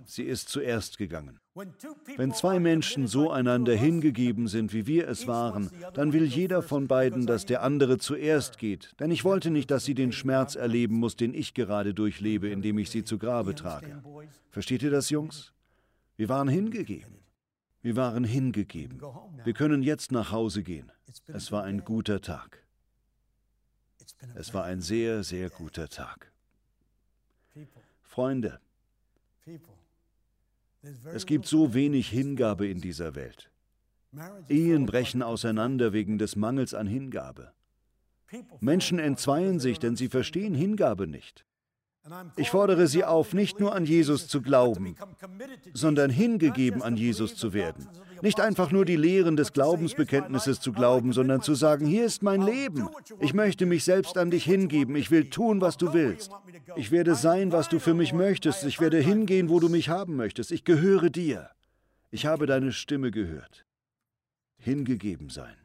Sie 0.06 0.24
ist 0.24 0.50
zuerst 0.50 0.98
gegangen. 0.98 1.40
Wenn 2.18 2.34
zwei 2.34 2.60
Menschen 2.60 3.06
so 3.06 3.30
einander 3.30 3.76
hingegeben 3.76 4.48
sind, 4.48 4.74
wie 4.74 4.88
wir 4.88 5.08
es 5.08 5.28
waren, 5.28 5.70
dann 5.94 6.12
will 6.12 6.26
jeder 6.26 6.64
von 6.64 6.88
beiden, 6.88 7.28
dass 7.28 7.46
der 7.46 7.62
andere 7.62 8.00
zuerst 8.00 8.58
geht. 8.58 8.96
Denn 9.00 9.12
ich 9.12 9.24
wollte 9.24 9.52
nicht, 9.52 9.70
dass 9.70 9.86
sie 9.86 9.94
den 9.94 10.12
Schmerz 10.12 10.56
erleben 10.56 10.96
muss, 10.96 11.16
den 11.18 11.36
ich 11.36 11.54
gerade 11.54 11.94
durchlebe, 11.94 12.50
indem 12.50 12.80
ich 12.80 12.90
sie 12.90 13.04
zu 13.04 13.20
Grabe 13.20 13.54
trage. 13.54 14.02
Versteht 14.50 14.82
ihr 14.82 14.92
das, 14.92 15.12
Jungs? 15.12 15.54
Wir 16.20 16.28
waren 16.28 16.50
hingegeben. 16.50 17.16
Wir 17.82 17.96
waren 17.96 18.26
hingegeben. 18.26 19.02
Wir 19.46 19.54
können 19.54 19.84
jetzt 19.84 20.12
nach 20.12 20.34
Hause 20.34 20.64
gehen. 20.64 20.92
Es 21.28 21.50
war 21.54 21.64
ein 21.64 21.86
guter 21.86 22.20
Tag. 22.20 22.62
Es 24.36 24.54
war 24.54 24.66
ein 24.66 24.82
sehr, 24.82 25.24
sehr 25.24 25.50
guter 25.50 25.88
Tag. 25.88 26.34
Freunde, 28.02 28.60
es 31.14 31.26
gibt 31.26 31.46
so 31.46 31.74
wenig 31.74 32.10
Hingabe 32.10 32.68
in 32.68 32.82
dieser 32.82 33.16
Welt. 33.16 33.50
Ehen 34.50 34.88
brechen 34.88 35.24
auseinander 35.24 35.94
wegen 35.94 36.18
des 36.18 36.36
Mangels 36.36 36.74
an 36.74 36.88
Hingabe. 36.88 37.54
Menschen 38.60 39.00
entzweien 39.00 39.62
sich, 39.62 39.80
denn 39.80 39.96
sie 39.96 40.10
verstehen 40.10 40.54
Hingabe 40.54 41.08
nicht. 41.08 41.46
Ich 42.36 42.50
fordere 42.50 42.88
Sie 42.88 43.04
auf, 43.04 43.34
nicht 43.34 43.60
nur 43.60 43.76
an 43.76 43.86
Jesus 43.86 44.28
zu 44.28 44.42
glauben, 44.42 44.96
sondern 45.74 46.10
hingegeben 46.10 46.82
an 46.82 46.98
Jesus 46.98 47.36
zu 47.36 47.54
werden. 47.54 47.88
Nicht 48.22 48.40
einfach 48.40 48.72
nur 48.72 48.86
die 48.86 48.96
Lehren 48.96 49.38
des 49.38 49.54
Glaubensbekenntnisses 49.54 50.60
zu 50.60 50.74
glauben, 50.74 51.14
sondern 51.14 51.42
zu 51.42 51.56
sagen, 51.56 51.86
hier 51.86 52.06
ist 52.06 52.22
mein 52.22 52.42
Leben. 52.42 52.90
Ich 53.20 53.34
möchte 53.34 53.66
mich 53.66 53.84
selbst 53.84 54.18
an 54.18 54.32
dich 54.32 54.44
hingeben. 54.44 54.96
Ich 54.96 55.12
will 55.12 55.30
tun, 55.30 55.62
was 55.62 55.78
du 55.78 55.94
willst. 55.94 56.32
Ich 56.76 56.92
werde 56.92 57.16
sein, 57.16 57.52
was 57.52 57.70
du 57.70 57.80
für 57.80 57.94
mich 57.94 58.14
möchtest. 58.14 58.64
Ich 58.66 58.80
werde 58.80 59.00
hingehen, 59.00 59.50
wo 59.50 59.60
du 59.60 59.70
mich 59.70 59.90
haben 59.90 60.16
möchtest. 60.16 60.52
Ich 60.52 60.66
gehöre 60.66 61.10
dir. 61.10 61.50
Ich 62.12 62.26
habe 62.26 62.46
deine 62.46 62.72
Stimme 62.74 63.12
gehört. 63.12 63.66
Hingegeben 64.58 65.30
sein. 65.30 65.56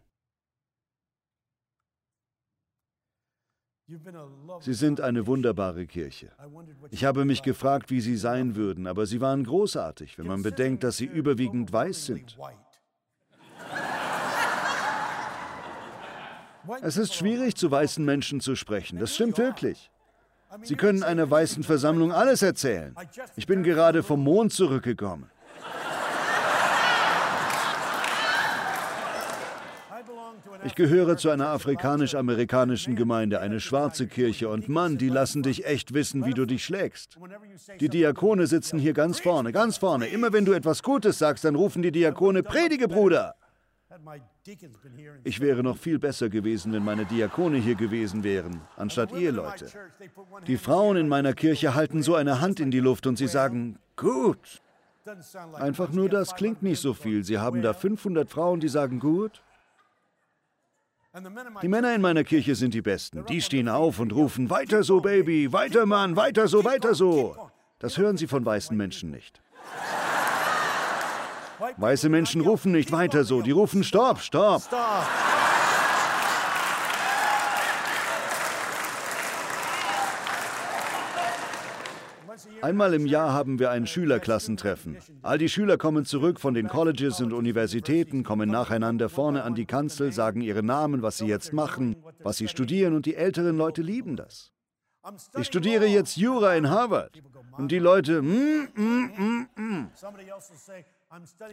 Sie 4.60 4.74
sind 4.74 5.00
eine 5.00 5.26
wunderbare 5.26 5.86
Kirche. 5.86 6.30
Ich 6.90 7.04
habe 7.04 7.24
mich 7.24 7.42
gefragt, 7.42 7.90
wie 7.90 8.00
sie 8.00 8.16
sein 8.16 8.56
würden, 8.56 8.86
aber 8.86 9.04
sie 9.04 9.20
waren 9.20 9.44
großartig, 9.44 10.18
wenn 10.18 10.26
man 10.26 10.42
bedenkt, 10.42 10.84
dass 10.84 10.96
sie 10.96 11.04
überwiegend 11.04 11.72
weiß 11.72 12.06
sind. 12.06 12.36
Es 16.80 16.96
ist 16.96 17.14
schwierig, 17.14 17.56
zu 17.56 17.70
weißen 17.70 18.02
Menschen 18.02 18.40
zu 18.40 18.56
sprechen. 18.56 18.98
Das 18.98 19.14
stimmt 19.14 19.36
wirklich. 19.36 19.90
Sie 20.62 20.76
können 20.76 21.02
einer 21.02 21.30
weißen 21.30 21.62
Versammlung 21.62 22.10
alles 22.12 22.40
erzählen. 22.42 22.94
Ich 23.36 23.46
bin 23.46 23.62
gerade 23.62 24.02
vom 24.02 24.22
Mond 24.22 24.52
zurückgekommen. 24.52 25.30
Ich 30.64 30.74
gehöre 30.74 31.16
zu 31.16 31.30
einer 31.30 31.48
afrikanisch-amerikanischen 31.48 32.96
Gemeinde, 32.96 33.40
eine 33.40 33.60
schwarze 33.60 34.06
Kirche. 34.06 34.48
Und 34.48 34.68
Mann, 34.68 34.98
die 34.98 35.08
lassen 35.08 35.42
dich 35.42 35.66
echt 35.66 35.94
wissen, 35.94 36.24
wie 36.24 36.34
du 36.34 36.46
dich 36.46 36.64
schlägst. 36.64 37.18
Die 37.80 37.88
Diakone 37.88 38.46
sitzen 38.46 38.78
hier 38.78 38.94
ganz 38.94 39.20
vorne, 39.20 39.52
ganz 39.52 39.76
vorne. 39.76 40.06
Immer 40.06 40.32
wenn 40.32 40.44
du 40.44 40.52
etwas 40.52 40.82
Gutes 40.82 41.18
sagst, 41.18 41.44
dann 41.44 41.54
rufen 41.54 41.82
die 41.82 41.92
Diakone, 41.92 42.42
Predige, 42.42 42.88
Bruder. 42.88 43.34
Ich 45.22 45.40
wäre 45.40 45.62
noch 45.62 45.76
viel 45.76 45.98
besser 45.98 46.28
gewesen, 46.28 46.72
wenn 46.72 46.84
meine 46.84 47.04
Diakone 47.04 47.58
hier 47.58 47.76
gewesen 47.76 48.24
wären, 48.24 48.60
anstatt 48.76 49.12
ihr 49.12 49.32
Leute. 49.32 49.68
Die 50.46 50.56
Frauen 50.56 50.96
in 50.96 51.08
meiner 51.08 51.32
Kirche 51.32 51.74
halten 51.74 52.02
so 52.02 52.14
eine 52.14 52.40
Hand 52.40 52.58
in 52.58 52.70
die 52.70 52.80
Luft 52.80 53.06
und 53.06 53.16
sie 53.16 53.28
sagen, 53.28 53.78
gut. 53.96 54.62
Einfach 55.54 55.92
nur 55.92 56.08
das 56.08 56.34
klingt 56.34 56.62
nicht 56.62 56.80
so 56.80 56.94
viel. 56.94 57.24
Sie 57.24 57.38
haben 57.38 57.62
da 57.62 57.72
500 57.74 58.28
Frauen, 58.28 58.60
die 58.60 58.68
sagen, 58.68 58.98
gut. 58.98 59.42
Die 61.62 61.68
Männer 61.68 61.94
in 61.94 62.00
meiner 62.00 62.24
Kirche 62.24 62.56
sind 62.56 62.74
die 62.74 62.82
Besten. 62.82 63.24
Die 63.26 63.40
stehen 63.40 63.68
auf 63.68 64.00
und 64.00 64.12
rufen, 64.12 64.50
weiter 64.50 64.82
so, 64.82 65.00
Baby, 65.00 65.52
weiter, 65.52 65.86
Mann, 65.86 66.16
weiter 66.16 66.48
so, 66.48 66.64
weiter 66.64 66.94
so. 66.94 67.36
Das 67.78 67.98
hören 67.98 68.16
sie 68.16 68.26
von 68.26 68.44
weißen 68.44 68.76
Menschen 68.76 69.12
nicht. 69.12 69.40
Weiße 71.76 72.08
Menschen 72.08 72.40
rufen 72.40 72.72
nicht 72.72 72.90
weiter 72.90 73.22
so, 73.22 73.42
die 73.42 73.52
rufen, 73.52 73.84
stopp, 73.84 74.20
stopp. 74.20 74.62
Einmal 82.64 82.94
im 82.94 83.04
Jahr 83.04 83.34
haben 83.34 83.58
wir 83.58 83.70
ein 83.70 83.86
Schülerklassentreffen. 83.86 84.96
All 85.20 85.36
die 85.36 85.50
Schüler 85.50 85.76
kommen 85.76 86.06
zurück 86.06 86.40
von 86.40 86.54
den 86.54 86.68
Colleges 86.68 87.20
und 87.20 87.34
Universitäten, 87.34 88.22
kommen 88.24 88.48
nacheinander 88.48 89.10
vorne 89.10 89.42
an 89.42 89.54
die 89.54 89.66
Kanzel, 89.66 90.12
sagen 90.12 90.40
ihre 90.40 90.62
Namen, 90.62 91.02
was 91.02 91.18
sie 91.18 91.26
jetzt 91.26 91.52
machen, 91.52 91.94
was 92.20 92.38
sie 92.38 92.48
studieren 92.48 92.94
und 92.94 93.04
die 93.04 93.16
älteren 93.16 93.58
Leute 93.58 93.82
lieben 93.82 94.16
das. 94.16 94.50
Ich 95.38 95.46
studiere 95.46 95.84
jetzt 95.84 96.16
Jura 96.16 96.54
in 96.54 96.70
Harvard. 96.70 97.20
Und 97.58 97.70
die 97.70 97.78
Leute, 97.78 98.22
mm, 98.22 98.68
mm, 98.74 99.10
mm, 99.18 99.48
mm. 99.56 99.90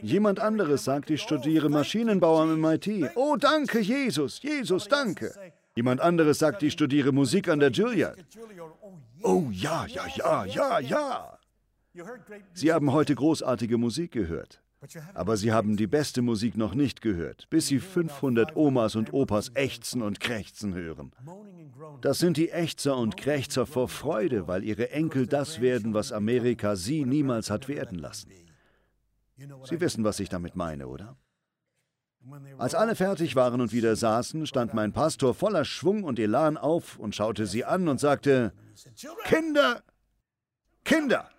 Jemand 0.01 0.39
anderes 0.39 0.85
sagt, 0.85 1.09
ich 1.09 1.21
studiere 1.21 1.67
Maschinenbau 1.67 2.39
am 2.39 2.57
MIT. 2.61 3.11
Oh, 3.15 3.35
danke, 3.35 3.81
Jesus, 3.81 4.41
Jesus, 4.41 4.87
danke. 4.87 5.33
Jemand 5.75 6.01
anderes 6.01 6.39
sagt, 6.39 6.63
ich 6.63 6.73
studiere 6.73 7.11
Musik 7.11 7.47
an 7.47 7.59
der 7.59 7.71
Juilliard. 7.71 8.17
Oh 9.23 9.47
ja, 9.51 9.85
ja, 9.85 10.05
ja, 10.15 10.45
ja, 10.45 10.79
ja. 10.79 11.37
Sie 12.53 12.71
haben 12.71 12.91
heute 12.91 13.15
großartige 13.15 13.77
Musik 13.77 14.11
gehört. 14.11 14.61
Aber 15.13 15.37
Sie 15.37 15.51
haben 15.51 15.77
die 15.77 15.87
beste 15.87 16.21
Musik 16.23 16.57
noch 16.57 16.73
nicht 16.73 17.01
gehört, 17.01 17.47
bis 17.49 17.67
Sie 17.67 17.79
500 17.79 18.55
Omas 18.55 18.95
und 18.95 19.13
Opas 19.13 19.51
ächzen 19.53 20.01
und 20.01 20.19
krächzen 20.19 20.73
hören. 20.73 21.11
Das 22.01 22.17
sind 22.17 22.37
die 22.37 22.49
Ächzer 22.49 22.97
und 22.97 23.15
Krächzer 23.15 23.67
vor 23.67 23.87
Freude, 23.87 24.47
weil 24.47 24.63
ihre 24.63 24.89
Enkel 24.89 25.27
das 25.27 25.61
werden, 25.61 25.93
was 25.93 26.11
Amerika 26.11 26.75
sie 26.75 27.05
niemals 27.05 27.51
hat 27.51 27.67
werden 27.67 27.99
lassen. 27.99 28.31
Sie 29.37 29.79
wissen, 29.79 30.03
was 30.03 30.19
ich 30.19 30.29
damit 30.29 30.55
meine, 30.55 30.87
oder? 30.87 31.15
Als 32.57 32.75
alle 32.75 32.95
fertig 32.95 33.35
waren 33.35 33.61
und 33.61 33.73
wieder 33.73 33.95
saßen, 33.95 34.45
stand 34.45 34.73
mein 34.73 34.93
Pastor 34.93 35.33
voller 35.33 35.65
Schwung 35.65 36.03
und 36.03 36.19
Elan 36.19 36.57
auf 36.57 36.99
und 36.99 37.15
schaute 37.15 37.47
sie 37.47 37.65
an 37.65 37.87
und 37.87 37.99
sagte, 37.99 38.53
Kinder, 39.23 39.81
Kinder, 40.83 41.29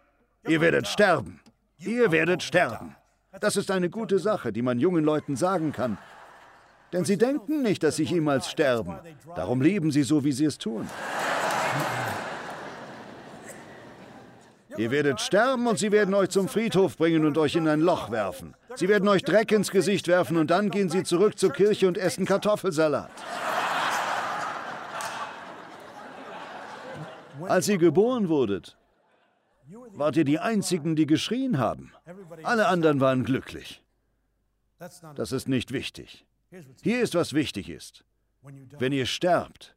ihr 0.47 0.61
werdet 0.61 0.89
sterben, 0.89 1.41
ihr 1.79 2.11
werdet 2.11 2.43
sterben. 2.43 2.97
Das 3.41 3.57
ist 3.57 3.71
eine 3.71 3.91
gute 3.91 4.19
Sache, 4.19 4.53
die 4.53 4.63
man 4.63 4.79
jungen 4.81 5.05
Leuten 5.05 5.37
sagen 5.37 5.73
kann. 5.73 5.99
Denn 6.93 7.05
sie 7.05 7.17
denken 7.17 7.63
nicht, 7.63 7.83
dass 7.83 7.97
sie 7.97 8.05
jemals 8.05 8.51
sterben. 8.51 8.99
Darum 9.35 9.63
leben 9.63 9.91
sie 9.91 10.03
so, 10.03 10.25
wie 10.25 10.33
sie 10.33 10.45
es 10.45 10.59
tun. 10.59 10.89
Ihr 14.77 14.91
werdet 14.91 15.21
sterben 15.21 15.67
und 15.67 15.79
sie 15.79 15.93
werden 15.93 16.15
euch 16.15 16.31
zum 16.31 16.49
Friedhof 16.49 16.97
bringen 16.97 17.25
und 17.25 17.37
euch 17.39 17.57
in 17.57 17.69
ein 17.69 17.81
Loch 17.81 18.11
werfen. 18.11 18.55
Sie 18.75 18.89
werden 18.89 19.09
euch 19.09 19.23
Dreck 19.23 19.53
ins 19.53 19.71
Gesicht 19.71 20.09
werfen 20.09 20.37
und 20.37 20.51
dann 20.51 20.71
gehen 20.71 20.89
sie 20.89 21.03
zurück 21.03 21.39
zur 21.39 21.53
Kirche 21.53 21.89
und 21.89 21.99
essen 21.99 22.25
Kartoffelsalat. 22.25 23.11
Als 27.49 27.69
ihr 27.69 27.79
geboren 27.79 28.29
wurdet, 28.29 28.77
wart 29.93 30.17
ihr 30.17 30.25
die 30.25 30.39
Einzigen, 30.39 30.97
die 30.97 31.07
geschrien 31.07 31.59
haben. 31.59 31.93
Alle 32.43 32.69
anderen 32.69 33.01
waren 33.01 33.25
glücklich. 33.25 33.83
Das 35.15 35.33
ist 35.33 35.49
nicht 35.49 35.73
wichtig. 35.73 36.25
Hier 36.83 37.01
ist, 37.01 37.15
was 37.15 37.33
wichtig 37.33 37.69
ist. 37.69 38.05
Wenn 38.79 38.93
ihr 38.93 39.07
sterbt, 39.07 39.77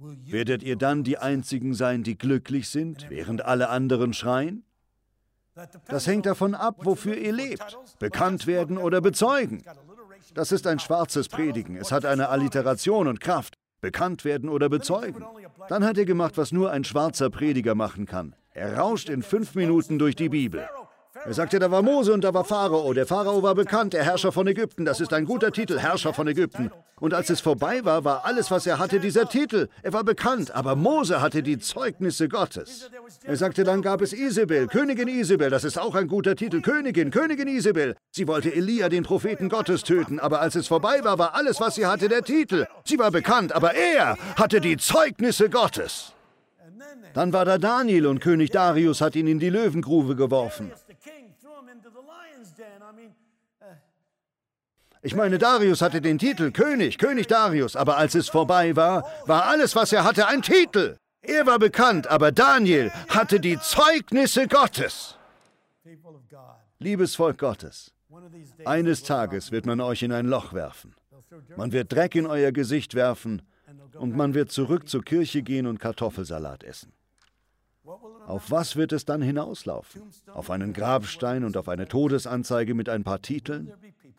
Werdet 0.00 0.62
ihr 0.62 0.76
dann 0.76 1.04
die 1.04 1.18
Einzigen 1.18 1.74
sein, 1.74 2.02
die 2.02 2.16
glücklich 2.16 2.68
sind, 2.68 3.06
während 3.10 3.44
alle 3.44 3.68
anderen 3.68 4.12
schreien? 4.12 4.64
Das 5.86 6.06
hängt 6.06 6.26
davon 6.26 6.54
ab, 6.54 6.76
wofür 6.84 7.16
ihr 7.16 7.32
lebt. 7.32 7.76
Bekannt 7.98 8.46
werden 8.46 8.78
oder 8.78 9.00
bezeugen. 9.00 9.62
Das 10.34 10.52
ist 10.52 10.66
ein 10.66 10.78
schwarzes 10.78 11.28
Predigen. 11.28 11.76
Es 11.76 11.92
hat 11.92 12.04
eine 12.04 12.28
Alliteration 12.28 13.08
und 13.08 13.20
Kraft. 13.20 13.54
Bekannt 13.80 14.24
werden 14.24 14.48
oder 14.48 14.68
bezeugen. 14.68 15.24
Dann 15.68 15.84
hat 15.84 15.96
er 15.96 16.04
gemacht, 16.04 16.36
was 16.36 16.52
nur 16.52 16.70
ein 16.70 16.84
schwarzer 16.84 17.30
Prediger 17.30 17.74
machen 17.74 18.06
kann. 18.06 18.34
Er 18.52 18.78
rauscht 18.78 19.08
in 19.08 19.22
fünf 19.22 19.54
Minuten 19.54 19.98
durch 19.98 20.16
die 20.16 20.28
Bibel. 20.28 20.68
Er 21.24 21.34
sagte, 21.34 21.58
da 21.58 21.70
war 21.70 21.82
Mose 21.82 22.12
und 22.14 22.24
da 22.24 22.32
war 22.32 22.44
Pharao. 22.44 22.92
Der 22.94 23.06
Pharao 23.06 23.42
war 23.42 23.54
bekannt, 23.54 23.92
der 23.92 24.04
Herrscher 24.04 24.32
von 24.32 24.46
Ägypten. 24.46 24.84
Das 24.84 25.00
ist 25.00 25.12
ein 25.12 25.26
guter 25.26 25.52
Titel, 25.52 25.78
Herrscher 25.78 26.14
von 26.14 26.26
Ägypten. 26.26 26.70
Und 26.98 27.14
als 27.14 27.30
es 27.30 27.40
vorbei 27.40 27.84
war, 27.84 28.04
war 28.04 28.24
alles, 28.24 28.50
was 28.50 28.66
er 28.66 28.78
hatte, 28.78 29.00
dieser 29.00 29.28
Titel. 29.28 29.68
Er 29.82 29.92
war 29.92 30.04
bekannt, 30.04 30.54
aber 30.54 30.76
Mose 30.76 31.20
hatte 31.20 31.42
die 31.42 31.58
Zeugnisse 31.58 32.28
Gottes. 32.28 32.90
Er 33.24 33.36
sagte, 33.36 33.64
dann 33.64 33.82
gab 33.82 34.00
es 34.00 34.12
Isabel, 34.12 34.66
Königin 34.66 35.08
Isabel. 35.08 35.50
Das 35.50 35.64
ist 35.64 35.78
auch 35.78 35.94
ein 35.94 36.08
guter 36.08 36.36
Titel, 36.36 36.60
Königin, 36.62 37.10
Königin 37.10 37.48
Isabel. 37.48 37.96
Sie 38.10 38.26
wollte 38.26 38.54
Elia, 38.54 38.88
den 38.88 39.02
Propheten 39.02 39.48
Gottes, 39.48 39.82
töten, 39.82 40.20
aber 40.20 40.40
als 40.40 40.54
es 40.54 40.68
vorbei 40.68 41.02
war, 41.02 41.18
war 41.18 41.34
alles, 41.34 41.60
was 41.60 41.74
sie 41.74 41.86
hatte, 41.86 42.08
der 42.08 42.22
Titel. 42.22 42.66
Sie 42.84 42.98
war 42.98 43.10
bekannt, 43.10 43.52
aber 43.52 43.74
er 43.74 44.16
hatte 44.36 44.60
die 44.60 44.76
Zeugnisse 44.76 45.50
Gottes. 45.50 46.12
Dann 47.14 47.32
war 47.32 47.44
da 47.44 47.58
Daniel 47.58 48.06
und 48.06 48.20
König 48.20 48.50
Darius 48.50 49.00
hat 49.00 49.16
ihn 49.16 49.26
in 49.26 49.38
die 49.38 49.50
Löwengrube 49.50 50.16
geworfen. 50.16 50.70
Ich 55.02 55.14
meine, 55.14 55.38
Darius 55.38 55.80
hatte 55.80 56.02
den 56.02 56.18
Titel 56.18 56.50
König, 56.50 56.98
König 56.98 57.26
Darius, 57.26 57.74
aber 57.74 57.96
als 57.96 58.14
es 58.14 58.28
vorbei 58.28 58.76
war, 58.76 59.04
war 59.26 59.46
alles, 59.46 59.74
was 59.74 59.92
er 59.92 60.04
hatte, 60.04 60.28
ein 60.28 60.42
Titel. 60.42 60.96
Er 61.22 61.46
war 61.46 61.58
bekannt, 61.58 62.06
aber 62.08 62.32
Daniel 62.32 62.90
hatte 63.08 63.40
die 63.40 63.58
Zeugnisse 63.58 64.46
Gottes. 64.46 65.16
Liebes 66.78 67.14
Volk 67.14 67.38
Gottes, 67.38 67.92
eines 68.64 69.02
Tages 69.02 69.52
wird 69.52 69.66
man 69.66 69.80
euch 69.80 70.02
in 70.02 70.12
ein 70.12 70.26
Loch 70.26 70.52
werfen. 70.52 70.94
Man 71.56 71.72
wird 71.72 71.92
Dreck 71.92 72.14
in 72.14 72.26
euer 72.26 72.52
Gesicht 72.52 72.94
werfen 72.94 73.42
und 73.94 74.16
man 74.16 74.34
wird 74.34 74.50
zurück 74.50 74.88
zur 74.88 75.02
Kirche 75.02 75.42
gehen 75.42 75.66
und 75.66 75.78
Kartoffelsalat 75.78 76.62
essen. 76.64 76.92
Auf 78.26 78.50
was 78.50 78.76
wird 78.76 78.92
es 78.92 79.04
dann 79.04 79.22
hinauslaufen? 79.22 80.02
Auf 80.32 80.50
einen 80.50 80.72
Grabstein 80.72 81.44
und 81.44 81.56
auf 81.56 81.68
eine 81.68 81.88
Todesanzeige 81.88 82.74
mit 82.74 82.88
ein 82.88 83.02
paar 83.02 83.22
Titeln? 83.22 83.72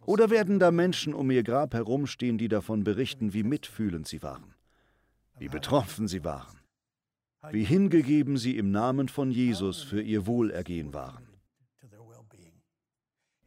Oder 0.06 0.30
werden 0.30 0.60
da 0.60 0.72
Menschen 0.72 1.14
um 1.14 1.30
ihr 1.32 1.44
Grab 1.44 1.74
herumstehen, 1.74 2.38
die 2.38 2.48
davon 2.48 2.84
berichten, 2.84 3.34
wie 3.34 3.44
mitfühlend 3.44 4.08
sie 4.08 4.24
waren, 4.24 4.56
wie 5.38 5.48
betroffen 5.48 6.08
sie 6.08 6.24
waren, 6.24 6.60
wie 7.52 7.64
hingegeben 7.64 8.38
sie 8.38 8.58
im 8.58 8.72
Namen 8.72 9.10
von 9.10 9.32
Jesus 9.32 9.82
für 9.84 10.02
ihr 10.02 10.26
Wohlergehen 10.26 10.94
waren? 10.94 11.28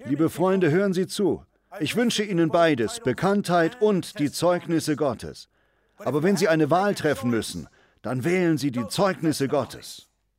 Liebe 0.06 0.28
Freunde, 0.28 0.70
hören 0.70 0.92
Sie 0.92 1.06
zu. 1.06 1.46
Ich 1.80 1.96
wünsche 1.96 2.24
Ihnen 2.24 2.50
beides, 2.50 3.00
Bekanntheit 3.00 3.80
und 3.80 4.18
die 4.18 4.30
Zeugnisse 4.30 4.96
Gottes. 4.96 5.48
Aber 5.96 6.22
wenn 6.22 6.36
Sie 6.36 6.48
eine 6.48 6.70
Wahl 6.70 6.94
treffen 6.94 7.30
müssen, 7.30 7.68
dann 8.02 8.22
wählen 8.22 8.58
Sie 8.58 8.70
die 8.70 8.86
Zeugnisse 8.88 9.48
Gottes. 9.48 10.08